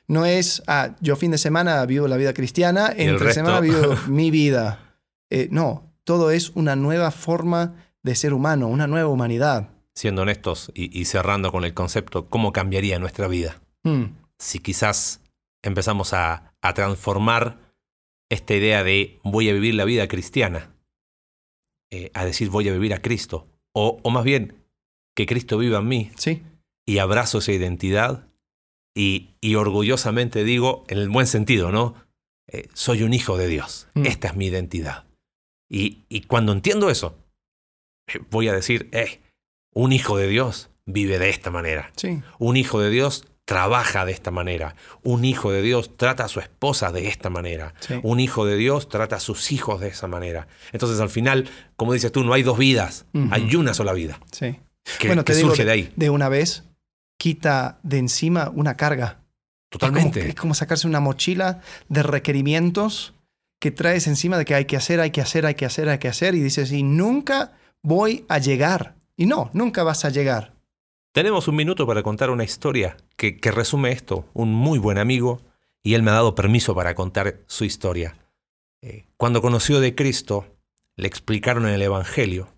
No 0.07 0.25
es, 0.25 0.63
ah, 0.67 0.97
yo 1.01 1.17
fin 1.17 1.31
de 1.33 1.39
semana 1.39 1.85
vivo 1.85 2.09
la 2.09 2.17
vida 2.17 2.33
cristiana, 2.33 2.91
entre 2.97 3.33
semana 3.35 3.61
vivo 3.61 3.95
mi 4.09 4.31
vida. 4.31 4.97
Eh, 5.31 5.49
no, 5.51 5.85
todo 6.05 6.31
es 6.31 6.51
una 6.51 6.77
nueva 6.77 7.11
forma 7.11 7.75
de 8.03 8.15
ser 8.15 8.33
humano, 8.33 8.69
una 8.69 8.87
nueva 8.87 9.09
humanidad. 9.11 9.69
Siendo 9.99 10.23
honestos 10.23 10.71
y, 10.75 10.97
y 10.97 11.07
cerrando 11.07 11.51
con 11.51 11.65
el 11.65 11.75
concepto, 11.75 12.29
¿cómo 12.29 12.53
cambiaría 12.53 13.01
nuestra 13.01 13.27
vida? 13.27 13.61
Mm, 13.83 14.05
Si 14.39 14.61
quizás 14.61 15.21
empezamos 15.61 16.13
a, 16.13 16.55
a 16.63 16.73
transformar 16.73 17.75
esta 18.31 18.55
idea 18.55 18.85
de 18.85 19.19
voy 19.25 19.49
a 19.49 19.53
vivir 19.53 19.75
la 19.75 19.85
vida 19.85 20.07
cristiana, 20.07 20.73
eh, 21.91 22.13
a 22.15 22.25
decir 22.25 22.49
voy 22.49 22.69
a 22.69 22.73
vivir 22.73 22.95
a 22.95 23.03
Cristo, 23.03 23.49
o, 23.75 23.99
o 24.05 24.11
más 24.11 24.23
bien 24.23 24.65
que 25.17 25.27
Cristo 25.27 25.59
viva 25.59 25.81
en 25.81 25.89
mí 25.89 26.11
sí, 26.17 26.43
y 26.87 26.99
abrazo 26.99 27.39
esa 27.39 27.51
identidad 27.51 28.29
y, 28.97 29.31
y 29.41 29.57
orgullosamente 29.57 30.45
digo, 30.45 30.85
en 30.87 30.99
el 30.99 31.09
buen 31.09 31.27
sentido, 31.27 31.73
¿no? 31.73 31.97
Eh, 32.47 32.69
soy 32.73 33.03
un 33.03 33.15
hijo 33.15 33.37
de 33.37 33.49
Dios, 33.49 33.89
Mm. 33.95 34.07
esta 34.07 34.29
es 34.29 34.37
mi 34.37 34.47
identidad. 34.47 35.07
Y, 35.69 36.05
y 36.09 36.21
cuando 36.23 36.53
entiendo 36.53 36.89
eso, 36.89 37.19
eh, 38.07 38.21
voy 38.31 38.47
a 38.47 38.53
decir, 38.53 38.89
eh, 38.93 39.23
un 39.79 39.93
hijo 39.93 40.17
de 40.19 40.27
Dios 40.27 40.71
vive 40.87 41.19
de 41.19 41.31
esta 41.31 41.51
manera. 41.51 41.93
sí. 41.97 42.21
Un 42.39 42.57
hijo 42.57 42.81
de 42.81 42.91
Dios 42.91 43.25
trabaja 43.45 44.05
de 44.05 44.13
esta 44.13 44.31
manera. 44.31 44.75
Un 45.03 45.25
hijo 45.25 45.53
de 45.53 45.63
Dios 45.63 45.97
trata 45.97 46.25
a 46.25 46.29
su 46.29 46.41
esposa 46.41 46.91
de 46.93 47.07
esta 47.07 47.31
manera. 47.31 47.75
Sí. 47.81 47.95
Un 48.03 48.19
hijo 48.21 48.45
de 48.45 48.57
Dios 48.57 48.89
trata 48.89 49.17
a 49.17 49.21
sus 49.21 49.53
hijos 49.53 49.81
de 49.81 49.89
esa 49.89 50.07
manera. 50.07 50.49
Entonces 50.73 51.01
al 51.01 51.11
final, 51.11 51.49
como 51.77 51.93
dices 51.93 52.11
tú, 52.13 52.25
no 52.25 52.33
hay 52.35 52.43
dos 52.43 52.59
vidas, 52.59 53.07
hay 53.31 53.55
una 53.57 53.73
sola 53.73 53.93
vida. 53.93 54.21
Sí. 54.33 54.59
Que, 54.99 55.07
bueno, 55.07 55.25
que 55.25 55.33
te 55.33 55.41
surge 55.41 55.63
de, 55.63 55.67
de 55.67 55.71
ahí. 55.71 55.93
de 55.97 56.11
una 56.11 56.29
vez, 56.29 56.65
quita 57.19 57.79
de 57.83 57.99
encima 57.99 58.51
una 58.55 58.77
carga. 58.77 59.21
Totalmente. 59.71 60.19
Es 60.19 60.25
como, 60.25 60.29
es 60.31 60.35
como 60.35 60.55
sacarse 60.55 60.87
una 60.89 61.01
mochila 61.01 61.61
de 61.89 62.03
requerimientos 62.03 63.15
que 63.61 63.71
traes 63.71 64.07
encima 64.09 64.37
de 64.39 64.45
que 64.45 64.55
hay 64.55 64.65
que 64.65 64.77
hacer, 64.77 65.01
hay 65.01 65.11
que 65.11 65.21
hacer, 65.21 65.47
hay 65.47 65.55
que 65.55 65.67
hacer, 65.67 65.89
hay 65.89 65.99
que 65.99 66.09
hacer. 66.09 66.35
Y 66.35 66.41
dices, 66.41 66.73
y 66.73 66.83
nunca 66.83 67.53
voy 67.83 68.25
a 68.29 68.39
llegar. 68.39 68.98
Y 69.19 69.27
no, 69.27 69.51
nunca 69.53 69.83
vas 69.83 70.05
a 70.05 70.11
llegar. 70.11 70.55
Tenemos 71.13 71.49
un 71.49 71.57
minuto 71.57 71.87
para 71.87 72.03
contar 72.03 72.31
una 72.31 72.45
historia 72.45 72.97
que, 73.17 73.37
que 73.39 73.51
resume 73.51 73.91
esto. 73.91 74.27
Un 74.33 74.55
muy 74.55 74.79
buen 74.79 74.97
amigo, 74.99 75.43
y 75.83 75.95
él 75.95 76.03
me 76.03 76.11
ha 76.13 76.15
dado 76.15 76.35
permiso 76.35 76.75
para 76.75 76.95
contar 76.95 77.41
su 77.47 77.65
historia. 77.65 78.17
Eh, 78.81 79.07
cuando 79.17 79.43
conoció 79.43 79.81
de 79.81 79.95
Cristo, 79.97 80.47
le 80.97 81.09
explicaron 81.09 81.67
en 81.67 81.75
el 81.75 81.83
Evangelio, 81.83 82.55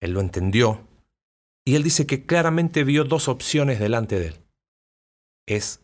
él 0.00 0.12
lo 0.12 0.20
entendió, 0.20 0.86
y 1.66 1.74
él 1.74 1.82
dice 1.82 2.06
que 2.06 2.24
claramente 2.24 2.82
vio 2.84 3.04
dos 3.04 3.28
opciones 3.28 3.78
delante 3.78 4.18
de 4.18 4.28
él. 4.28 4.36
Es 5.46 5.80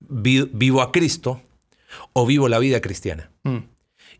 vi- 0.00 0.50
vivo 0.52 0.82
a 0.82 0.90
Cristo 0.90 1.40
o 2.12 2.26
vivo 2.26 2.48
la 2.48 2.58
vida 2.58 2.80
cristiana. 2.80 3.30
Mm, 3.44 3.58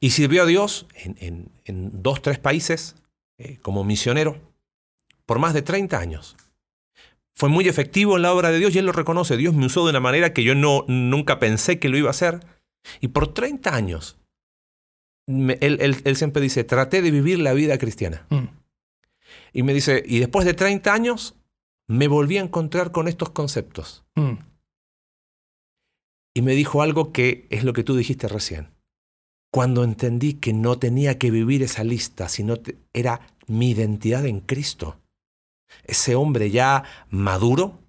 Y 0.00 0.10
sirvió 0.10 0.42
a 0.44 0.46
Dios 0.46 0.86
en, 0.94 1.16
en- 1.20 1.48
en 1.64 2.02
dos, 2.02 2.22
tres 2.22 2.38
países 2.38 2.94
eh, 3.38 3.58
como 3.62 3.82
misionero 3.84 4.36
por 5.32 5.38
más 5.38 5.54
de 5.54 5.62
30 5.62 5.98
años. 5.98 6.36
Fue 7.34 7.48
muy 7.48 7.66
efectivo 7.66 8.16
en 8.16 8.22
la 8.22 8.34
obra 8.34 8.50
de 8.50 8.58
Dios 8.58 8.74
y 8.74 8.78
él 8.80 8.84
lo 8.84 8.92
reconoce. 8.92 9.38
Dios 9.38 9.54
me 9.54 9.64
usó 9.64 9.82
de 9.84 9.88
una 9.88 9.98
manera 10.00 10.34
que 10.34 10.44
yo 10.44 10.54
no, 10.54 10.84
nunca 10.88 11.38
pensé 11.38 11.78
que 11.78 11.88
lo 11.88 11.96
iba 11.96 12.08
a 12.08 12.10
hacer. 12.10 12.40
Y 13.00 13.08
por 13.08 13.32
30 13.32 13.74
años, 13.74 14.18
me- 15.26 15.56
él, 15.62 15.78
él- 15.80 16.02
él 16.04 16.16
siempre 16.16 16.42
dice, 16.42 16.64
traté 16.64 17.00
de 17.00 17.10
vivir 17.10 17.38
la 17.38 17.54
vida 17.54 17.78
cristiana. 17.78 18.26
mm, 18.28 18.44
Y 19.54 19.62
me 19.62 19.72
dice, 19.72 20.02
y 20.06 20.18
después 20.18 20.44
de 20.44 20.52
30 20.52 20.92
años, 20.92 21.34
me 21.88 22.08
volví 22.08 22.36
a 22.36 22.42
encontrar 22.42 22.92
con 22.92 23.08
estos 23.08 23.30
conceptos. 23.30 24.04
mm. 24.14 24.34
Y 26.34 26.42
me 26.42 26.52
dijo 26.52 26.82
algo 26.82 27.10
que 27.10 27.46
es 27.48 27.64
lo 27.64 27.72
que 27.72 27.84
tú 27.84 27.96
dijiste 27.96 28.28
recién. 28.28 28.68
Cuando 29.50 29.82
entendí 29.82 30.34
que 30.34 30.52
no 30.52 30.78
tenía 30.78 31.16
que 31.18 31.30
vivir 31.30 31.62
esa 31.62 31.84
lista, 31.84 32.28
sino 32.28 32.58
te- 32.58 32.76
era 32.92 33.34
mi 33.46 33.70
identidad 33.70 34.26
en 34.26 34.40
Cristo. 34.40 34.98
Ese 35.84 36.14
hombre 36.14 36.50
ya 36.50 36.84
maduro, 37.10 37.80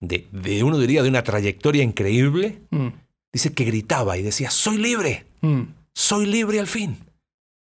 de, 0.00 0.26
de 0.32 0.62
uno 0.64 0.78
diría 0.78 1.02
de 1.02 1.08
una 1.08 1.22
trayectoria 1.22 1.82
increíble, 1.82 2.62
Mm, 2.70 2.88
dice 3.32 3.52
que 3.52 3.64
gritaba 3.64 4.16
y 4.18 4.22
decía, 4.22 4.50
soy 4.50 4.78
libre, 4.78 5.26
mm, 5.40 5.62
soy 5.94 6.26
libre 6.26 6.60
al 6.60 6.66
fin. 6.66 6.96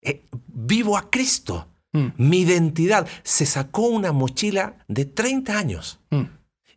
Eh, 0.04 0.24
vivo 0.48 0.98
a 0.98 1.10
Cristo. 1.10 1.68
mm, 1.94 2.08
Mi 2.18 2.40
identidad 2.42 3.08
se 3.24 3.46
sacó 3.46 3.88
una 3.88 4.12
mochila 4.12 4.78
de 4.88 5.06
30 5.06 5.58
años. 5.58 6.00
mm. 6.10 6.24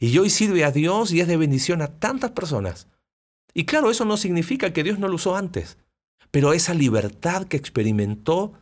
Y 0.01 0.19
hoy 0.19 0.29
sirve 0.29 0.65
a 0.65 0.71
Dios 0.73 1.13
y 1.13 1.21
es 1.21 1.29
de 1.29 1.37
bendición 1.37 1.81
a 1.81 1.87
tantas 1.99 2.33
personas. 2.33 2.89
Y 3.55 3.65
claro, 3.65 3.91
eso 3.91 4.05
no 4.05 4.17
significa 4.17 4.73
que 4.73 4.83
Dios 4.83 4.99
no 4.99 5.09
lo 5.09 5.15
usó 5.15 5.37
antes. 5.37 5.79
Pero 6.33 6.53
esa 6.53 6.75
libertad 6.75 7.47
que 7.47 7.57
experimentó, 7.57 8.55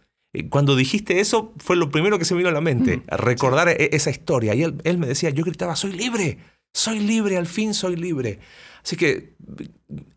cuando 0.50 0.76
dijiste 0.76 1.20
eso, 1.20 1.52
fue 1.58 1.76
lo 1.76 1.90
primero 1.90 2.18
que 2.18 2.24
se 2.24 2.34
me 2.34 2.38
vino 2.38 2.48
a 2.48 2.52
la 2.52 2.60
mente, 2.60 2.98
Mm, 2.98 3.02
recordar 3.16 3.68
e- 3.68 3.90
esa 3.92 4.10
historia. 4.10 4.54
Y 4.54 4.62
él, 4.62 4.80
él 4.84 4.98
me 4.98 5.06
decía, 5.06 5.30
yo 5.30 5.44
gritaba, 5.44 5.76
soy 5.76 5.92
libre, 5.92 6.38
soy 6.72 7.00
libre, 7.00 7.36
al 7.36 7.46
fin 7.46 7.74
soy 7.74 7.96
libre. 7.96 8.38
Así 8.82 8.96
que 8.96 9.34
eh, 9.58 9.68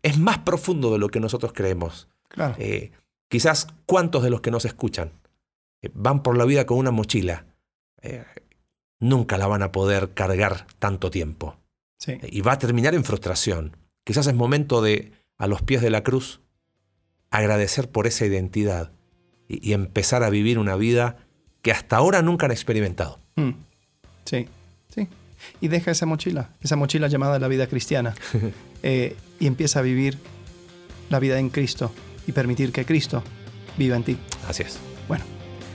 es 0.02 0.18
más 0.18 0.38
profundo 0.38 0.90
de 0.92 0.98
lo 0.98 1.08
que 1.08 1.20
nosotros 1.20 1.52
creemos. 1.52 2.08
Claro. 2.28 2.54
Eh, 2.58 2.92
quizás 3.28 3.66
cuántos 3.84 4.22
de 4.22 4.30
los 4.30 4.40
que 4.40 4.50
nos 4.50 4.64
escuchan 4.64 5.12
eh, 5.82 5.90
van 5.92 6.22
por 6.22 6.36
la 6.38 6.46
vida 6.46 6.64
con 6.64 6.78
una 6.78 6.90
mochila, 6.90 7.44
eh, 8.00 8.24
nunca 8.98 9.36
la 9.36 9.46
van 9.46 9.62
a 9.62 9.70
poder 9.70 10.14
cargar 10.14 10.66
tanto 10.78 11.10
tiempo. 11.10 11.58
Sí. 11.98 12.18
Y 12.22 12.40
va 12.40 12.52
a 12.52 12.58
terminar 12.58 12.94
en 12.94 13.04
frustración. 13.04 13.76
Quizás 14.04 14.26
es 14.26 14.34
momento 14.34 14.80
de, 14.80 15.12
a 15.36 15.46
los 15.46 15.60
pies 15.62 15.82
de 15.82 15.90
la 15.90 16.02
cruz, 16.02 16.40
agradecer 17.30 17.90
por 17.90 18.06
esa 18.06 18.24
identidad 18.24 18.92
y, 19.48 19.70
y 19.70 19.72
empezar 19.72 20.22
a 20.22 20.30
vivir 20.30 20.58
una 20.58 20.76
vida 20.76 21.16
que 21.62 21.72
hasta 21.72 21.96
ahora 21.96 22.22
nunca 22.22 22.46
han 22.46 22.52
experimentado. 22.52 23.18
Mm. 23.34 23.50
Sí, 24.24 24.46
sí. 24.94 25.08
Y 25.60 25.68
deja 25.68 25.90
esa 25.90 26.06
mochila, 26.06 26.50
esa 26.60 26.76
mochila 26.76 27.08
llamada 27.08 27.38
la 27.38 27.48
vida 27.48 27.66
cristiana, 27.66 28.14
eh, 28.82 29.16
y 29.40 29.46
empieza 29.46 29.80
a 29.80 29.82
vivir 29.82 30.18
la 31.10 31.18
vida 31.18 31.38
en 31.38 31.50
Cristo 31.50 31.92
y 32.26 32.32
permitir 32.32 32.72
que 32.72 32.84
Cristo 32.84 33.22
viva 33.76 33.96
en 33.96 34.04
ti. 34.04 34.18
Así 34.48 34.62
es. 34.62 34.78
Bueno, 35.08 35.24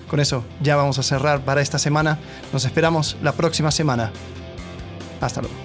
con 0.07 0.19
eso 0.19 0.45
ya 0.61 0.75
vamos 0.75 0.99
a 0.99 1.03
cerrar 1.03 1.43
para 1.43 1.61
esta 1.61 1.79
semana. 1.79 2.19
Nos 2.53 2.65
esperamos 2.65 3.17
la 3.21 3.33
próxima 3.33 3.71
semana. 3.71 4.11
Hasta 5.19 5.41
luego. 5.41 5.55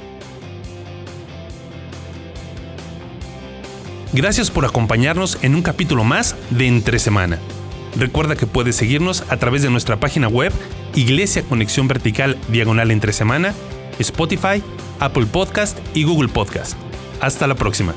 Gracias 4.12 4.51
por 4.51 4.64
acompañarnos 4.64 5.38
en 5.42 5.55
un 5.55 5.62
capítulo 5.62 6.05
más 6.05 6.37
de 6.51 6.66
Entre 6.66 6.99
Semana. 6.99 7.38
Recuerda 7.98 8.37
que 8.37 8.46
puedes 8.46 8.76
seguirnos 8.76 9.24
a 9.28 9.37
través 9.38 9.62
de 9.62 9.70
nuestra 9.70 9.98
página 9.98 10.28
web 10.28 10.52
Iglesia 10.94 11.42
Conexión 11.42 11.88
Vertical 11.88 12.38
Diagonal 12.48 12.90
Entre 12.90 13.12
Semana, 13.12 13.54
Spotify, 13.98 14.62
Apple 15.00 15.26
Podcast 15.26 15.78
y 15.94 16.04
Google 16.04 16.28
Podcast. 16.28 16.76
Hasta 17.20 17.46
la 17.46 17.54
próxima. 17.54 17.94